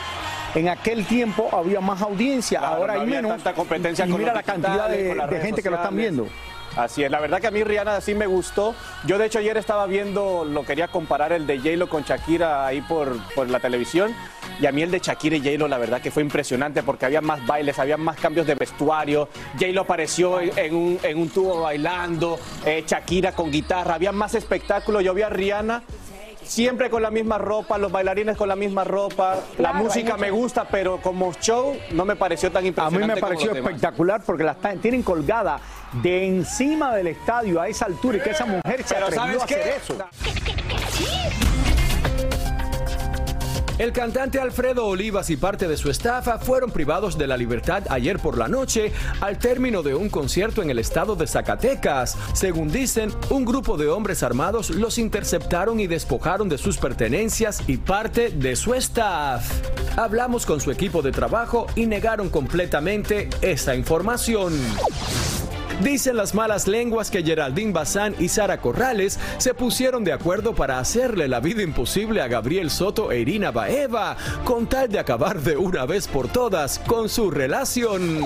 en 0.55 0.69
aquel 0.69 1.07
tiempo 1.07 1.49
había 1.53 1.81
más 1.81 2.03
audiencia, 2.03 2.59
Claro, 2.59 2.77
ahora 2.77 2.95
no 2.97 3.01
hay 3.03 3.07
menos. 3.07 3.31
tanta 3.33 3.55
competencia 3.55 4.07
y 4.07 4.11
con 4.11 4.21
mira 4.21 4.35
la 4.35 4.43
cantidad 4.43 4.91
de, 4.91 5.15
de 5.15 5.41
gente 5.41 5.63
que 5.63 5.71
lo 5.71 5.77
están 5.77 5.97
viendo. 5.97 6.27
Así 6.79 7.03
es, 7.03 7.11
la 7.11 7.19
verdad 7.19 7.41
que 7.41 7.49
a 7.49 7.51
mí 7.51 7.65
Rihanna 7.65 8.01
sí 8.01 8.15
me 8.15 8.29
gustó. 8.29 8.73
Yo 9.05 9.19
de 9.19 9.27
hecho 9.27 9.41
ayer 9.41 9.57
estaba 9.57 9.85
viendo, 9.87 10.45
lo 10.45 10.65
quería 10.65 10.87
comparar 10.87 11.33
el 11.33 11.45
de 11.45 11.59
J-Lo 11.59 11.89
con 11.89 12.05
Shakira 12.05 12.65
ahí 12.69 12.83
por, 12.83 13.19
por 13.35 13.51
la 13.51 13.59
televisión. 13.59 14.15
Y 14.61 14.67
a 14.67 14.71
mí 14.71 14.83
el 14.83 14.93
de 14.93 15.01
Shakira 15.01 15.35
y 15.35 15.41
J-Lo 15.41 15.67
la 15.67 15.77
verdad 15.77 16.01
que 16.01 16.13
fue 16.13 16.23
impresionante 16.23 16.85
porque 16.85 17.05
había 17.05 17.21
más 17.21 17.45
bailes, 17.45 17.81
había 17.81 17.97
más 17.97 18.17
cambios 18.21 18.47
de 18.47 18.55
vestuario. 18.55 19.29
J-Lo 19.59 19.81
apareció 19.81 20.41
en, 20.41 20.73
un, 20.73 21.01
en 21.03 21.19
un 21.19 21.29
tubo 21.31 21.63
bailando, 21.63 22.39
eh, 22.65 22.85
Shakira 22.87 23.33
con 23.33 23.51
guitarra, 23.51 23.95
había 23.95 24.13
más 24.13 24.37
espectáculo. 24.37 25.01
Yo 25.01 25.15
vi 25.15 25.23
a 25.23 25.31
Rihanna 25.31 25.83
siempre 26.49 26.89
con 26.91 27.03
la 27.03 27.11
misma 27.11 27.39
ropa, 27.39 27.77
los 27.79 27.93
bailarines 27.93 28.37
con 28.37 28.49
la 28.49 28.57
misma 28.57 28.83
ropa. 28.85 29.37
la 29.59 29.73
música 29.75 30.17
me 30.17 30.31
gusta, 30.31 30.67
pero 30.69 31.01
como 31.01 31.33
show 31.35 31.77
no 31.93 32.05
me 32.05 32.17
pareció 32.17 32.51
tan 32.51 32.61
A 32.61 32.63
mí 32.63 32.69
impresionante 32.69 33.15
me 33.15 33.21
pareció 33.21 33.53
demás. 33.53 33.71
espectacular 33.71 34.23
porque 34.25 34.45
la 34.45 34.55
tienen 34.55 35.03
colgada 35.03 35.61
de 36.03 36.27
encima 36.27 36.95
del 36.97 37.09
estadio 37.09 37.61
a 37.61 37.69
esa 37.69 37.85
altura 37.85 38.19
y 38.19 38.21
que 38.21 38.31
esa 38.31 38.47
mujer 38.47 38.83
se 38.85 38.95
Pero 38.95 39.07
atrevió 39.07 39.39
¿sabes 39.39 39.43
a 39.43 39.45
hacer 39.45 39.63
qué? 39.63 39.77
eso. 39.77 41.48
El 43.79 43.93
cantante 43.93 44.41
Alfredo 44.41 44.87
Olivas 44.87 45.31
y 45.31 45.37
parte 45.37 45.69
de 45.69 45.77
su 45.77 45.89
estafa 45.89 46.39
fueron 46.39 46.73
privados 46.73 47.17
de 47.17 47.29
la 47.29 47.37
libertad 47.37 47.85
ayer 47.91 48.19
por 48.19 48.37
la 48.37 48.49
noche 48.49 48.93
al 49.21 49.39
término 49.39 49.85
de 49.85 49.95
un 49.95 50.09
concierto 50.09 50.63
en 50.63 50.71
el 50.71 50.81
estado 50.81 51.15
de 51.15 51.29
Zacatecas. 51.29 52.17
Según 52.35 52.73
dicen, 52.73 53.13
un 53.31 53.45
grupo 53.45 53.77
de 53.77 53.89
hombres 53.89 54.25
armados 54.25 54.71
los 54.71 54.99
interceptaron 54.99 55.79
y 55.79 55.87
despojaron 55.87 56.49
de 56.49 56.59
sus 56.59 56.77
pertenencias 56.77 57.63
y 57.69 57.77
parte 57.77 58.31
de 58.31 58.57
su 58.57 58.75
staff. 58.75 59.49
Hablamos 59.97 60.45
con 60.45 60.61
su 60.61 60.73
equipo 60.73 61.01
de 61.01 61.13
trabajo 61.13 61.69
y 61.77 61.87
negaron 61.87 62.31
completamente 62.31 63.31
esa 63.43 63.77
información. 63.77 64.55
Dicen 65.83 66.17
las 66.17 66.35
malas 66.35 66.67
lenguas 66.67 67.09
que 67.11 67.23
Geraldine 67.23 67.73
Bazán 67.73 68.17
y 68.19 68.29
Sara 68.29 68.61
Corrales 68.61 69.19
se 69.39 69.55
pusieron 69.55 70.03
de 70.03 70.13
acuerdo 70.13 70.55
para 70.55 70.81
hacerle 70.81 71.29
la 71.29 71.39
vida 71.39 71.63
imposible 71.63 72.21
a 72.21 72.27
Gabriel 72.27 72.71
Soto 72.71 73.13
e 73.13 73.21
Irina 73.21 73.53
Baeva, 73.53 74.17
con 74.45 74.67
tal 74.67 74.89
de 74.89 74.99
acabar 74.99 75.41
de 75.41 75.57
una 75.57 75.87
vez 75.87 76.09
por 76.09 76.27
todas 76.29 76.81
con 76.81 77.09
su 77.09 77.31
relación. 77.31 78.25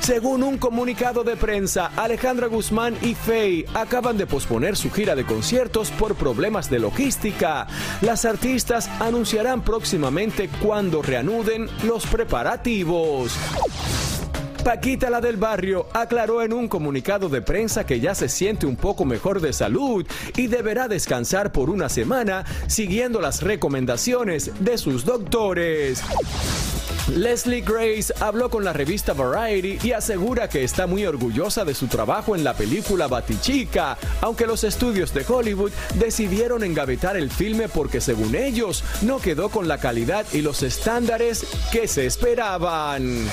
Según 0.00 0.42
un 0.42 0.58
comunicado 0.58 1.24
de 1.24 1.36
prensa, 1.36 1.92
Alejandra 1.96 2.46
Guzmán 2.46 2.96
y 3.02 3.14
Faye 3.14 3.66
acaban 3.72 4.18
de 4.18 4.26
posponer 4.26 4.76
su 4.76 4.90
gira 4.90 5.14
de 5.14 5.24
conciertos 5.24 5.90
por 5.90 6.14
problemas 6.14 6.68
de 6.68 6.78
logística. 6.78 7.66
Las 8.02 8.24
artistas 8.24 8.88
anunciarán 9.00 9.62
próximamente 9.62 10.50
cuando 10.62 11.00
reanuden 11.00 11.68
los 11.84 12.06
preparativos. 12.06 13.32
Paquita, 14.64 15.08
la 15.08 15.20
del 15.20 15.36
barrio, 15.36 15.86
aclaró 15.94 16.42
en 16.42 16.52
un 16.52 16.68
comunicado 16.68 17.28
de 17.28 17.40
prensa 17.40 17.86
que 17.86 17.98
ya 17.98 18.14
se 18.14 18.28
siente 18.28 18.66
un 18.66 18.76
poco 18.76 19.04
mejor 19.04 19.40
de 19.40 19.52
salud 19.52 20.06
y 20.36 20.48
deberá 20.48 20.86
descansar 20.86 21.50
por 21.50 21.70
una 21.70 21.88
semana 21.88 22.44
siguiendo 22.66 23.20
las 23.20 23.42
recomendaciones 23.42 24.52
de 24.60 24.76
sus 24.76 25.04
doctores. 25.04 26.02
Leslie 27.08 27.62
Grace 27.62 28.12
habló 28.20 28.50
con 28.50 28.62
la 28.62 28.72
revista 28.72 29.14
Variety 29.14 29.78
y 29.88 29.92
asegura 29.92 30.48
que 30.48 30.62
está 30.62 30.86
muy 30.86 31.06
orgullosa 31.06 31.64
de 31.64 31.74
su 31.74 31.88
trabajo 31.88 32.36
en 32.36 32.44
la 32.44 32.54
película 32.54 33.08
Batichica, 33.08 33.98
aunque 34.20 34.46
los 34.46 34.62
estudios 34.62 35.12
de 35.14 35.24
Hollywood 35.26 35.72
decidieron 35.94 36.62
engavetar 36.62 37.16
el 37.16 37.30
filme 37.30 37.68
porque 37.68 38.00
según 38.00 38.34
ellos 38.34 38.84
no 39.02 39.18
quedó 39.18 39.48
con 39.48 39.66
la 39.66 39.78
calidad 39.78 40.26
y 40.32 40.42
los 40.42 40.62
estándares 40.62 41.46
que 41.72 41.88
se 41.88 42.06
esperaban. 42.06 43.26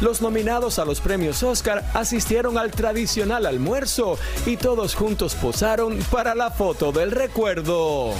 Los 0.00 0.22
nominados 0.22 0.78
a 0.78 0.84
los 0.84 1.00
premios 1.00 1.42
Oscar 1.42 1.84
asistieron 1.92 2.56
al 2.56 2.70
tradicional 2.70 3.46
almuerzo 3.46 4.16
y 4.46 4.56
todos 4.56 4.94
juntos 4.94 5.34
posaron 5.34 5.98
para 6.10 6.36
la 6.36 6.50
foto 6.50 6.92
del 6.92 7.10
recuerdo. 7.10 8.12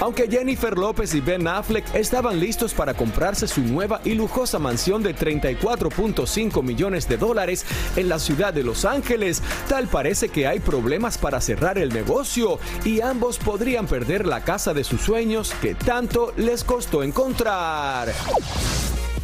Aunque 0.00 0.28
Jennifer 0.28 0.76
López 0.76 1.14
y 1.14 1.20
Ben 1.20 1.46
Affleck 1.48 1.94
estaban 1.94 2.38
listos 2.38 2.74
para 2.74 2.94
comprarse 2.94 3.46
su 3.46 3.62
nueva 3.62 4.00
y 4.04 4.14
lujosa 4.14 4.58
mansión 4.58 5.02
de 5.02 5.16
34.5 5.16 6.62
millones 6.62 7.08
de 7.08 7.16
dólares 7.16 7.64
en 7.94 8.08
la 8.08 8.18
ciudad 8.18 8.52
de 8.52 8.62
Los 8.62 8.84
Ángeles, 8.84 9.42
tal 9.68 9.86
parece 9.86 10.28
que 10.28 10.46
hay 10.46 10.60
problemas 10.60 11.16
para 11.16 11.40
cerrar 11.40 11.78
el 11.78 11.94
negocio 11.94 12.58
y 12.84 13.00
ambos 13.00 13.38
podrían 13.38 13.86
perder 13.86 14.26
la 14.26 14.42
casa 14.42 14.74
de 14.74 14.84
sus 14.84 15.00
sueños 15.00 15.54
que 15.62 15.74
tanto 15.74 16.34
les 16.36 16.62
costó 16.62 17.02
encontrar. 17.02 18.12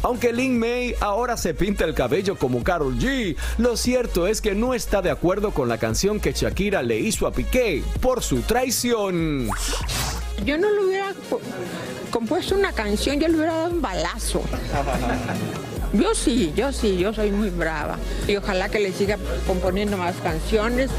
Aunque 0.03 0.33
Lin 0.33 0.59
May 0.59 0.95
ahora 0.99 1.37
se 1.37 1.53
pinta 1.53 1.85
el 1.85 1.93
cabello 1.93 2.37
como 2.37 2.61
Carol 2.61 2.99
G, 2.99 3.37
lo 3.57 3.77
cierto 3.77 4.27
es 4.27 4.41
que 4.41 4.53
no 4.53 4.73
está 4.73 5.01
de 5.01 5.09
acuerdo 5.09 5.51
con 5.51 5.69
la 5.69 5.77
canción 5.77 6.19
que 6.19 6.33
Shakira 6.33 6.83
le 6.83 6.99
hizo 6.99 7.25
a 7.25 7.31
Piqué 7.31 7.83
por 8.01 8.21
su 8.21 8.41
traición. 8.41 9.49
Yo 10.45 10.57
no 10.57 10.69
le 10.69 10.85
hubiera 10.85 11.13
compuesto 12.11 12.55
una 12.55 12.73
canción, 12.73 13.17
yo 13.17 13.29
le 13.29 13.35
hubiera 13.35 13.53
dado 13.53 13.71
un 13.71 13.81
balazo. 13.81 14.43
Yo 15.93 16.15
sí, 16.15 16.51
yo 16.55 16.71
sí, 16.71 16.97
yo 16.97 17.13
soy 17.13 17.31
muy 17.31 17.51
brava. 17.51 17.97
Y 18.27 18.35
ojalá 18.35 18.67
que 18.69 18.79
le 18.79 18.91
siga 18.91 19.17
componiendo 19.45 19.95
más 19.95 20.15
canciones. 20.17 20.89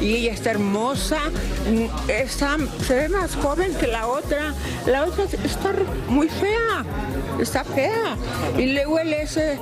Y 0.00 0.14
ella 0.14 0.32
está 0.32 0.52
hermosa, 0.52 1.18
está, 2.08 2.56
se 2.86 2.94
ve 2.94 3.08
más 3.08 3.34
joven 3.34 3.74
que 3.74 3.88
la 3.88 4.06
otra. 4.06 4.54
La 4.86 5.04
otra 5.04 5.24
está 5.24 5.72
muy 6.08 6.28
fea, 6.28 6.84
está 7.40 7.64
fea. 7.64 8.16
Y 8.56 8.74
luego 8.74 9.00
él 9.00 9.12
ese 9.14 9.58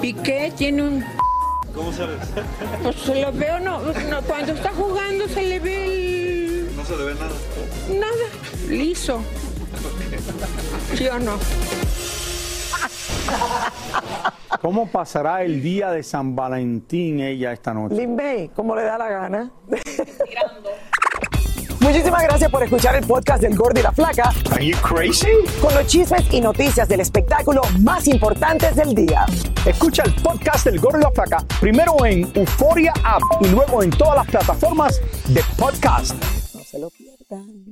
Piqué 0.00 0.52
tiene 0.56 0.82
un... 0.82 1.04
¿Cómo 1.74 1.92
sabes? 1.92 2.18
Pues 2.82 2.96
se 2.96 3.20
lo 3.20 3.32
veo, 3.32 3.60
no, 3.60 3.80
no, 3.80 4.22
cuando 4.22 4.52
está 4.52 4.70
jugando 4.70 5.28
se 5.28 5.42
le 5.42 5.60
ve 5.60 5.84
el... 5.84 6.76
No 6.76 6.84
se 6.84 6.96
le 6.96 7.04
ve 7.04 7.14
nada. 7.14 7.32
Nada, 7.88 8.28
liso. 8.68 9.22
¿Sí 10.94 11.06
o 11.08 11.18
no? 11.18 11.38
¿Cómo 14.60 14.86
pasará 14.86 15.42
el 15.42 15.62
día 15.62 15.90
de 15.90 16.02
San 16.02 16.36
Valentín 16.36 17.20
ella 17.20 17.52
esta 17.52 17.74
noche? 17.74 17.96
Lin 17.96 18.14
May, 18.14 18.48
como 18.48 18.76
le 18.76 18.82
da 18.82 18.98
la 18.98 19.08
gana. 19.08 19.50
Muchísimas 21.80 22.22
gracias 22.22 22.48
por 22.48 22.62
escuchar 22.62 22.94
el 22.94 23.04
podcast 23.04 23.42
del 23.42 23.56
Gordo 23.56 23.80
y 23.80 23.82
la 23.82 23.90
Flaca. 23.90 24.32
Are 24.52 24.64
you 24.64 24.76
crazy? 24.78 25.26
Con 25.60 25.74
los 25.74 25.84
chismes 25.88 26.32
y 26.32 26.40
noticias 26.40 26.88
del 26.88 27.00
espectáculo 27.00 27.60
más 27.80 28.06
importantes 28.06 28.76
del 28.76 28.94
día. 28.94 29.26
Escucha 29.66 30.04
el 30.04 30.14
podcast 30.14 30.64
del 30.64 30.78
Gordo 30.78 31.00
y 31.00 31.02
la 31.02 31.10
Flaca 31.10 31.44
primero 31.60 32.04
en 32.06 32.30
Euforia 32.34 32.92
App 33.02 33.22
y 33.40 33.48
luego 33.48 33.82
en 33.82 33.90
todas 33.90 34.14
las 34.14 34.26
plataformas 34.28 35.00
de 35.26 35.42
podcast. 35.58 36.14
No 36.54 36.62
se 36.62 36.78
lo 36.78 36.88
pierdan. 36.90 37.71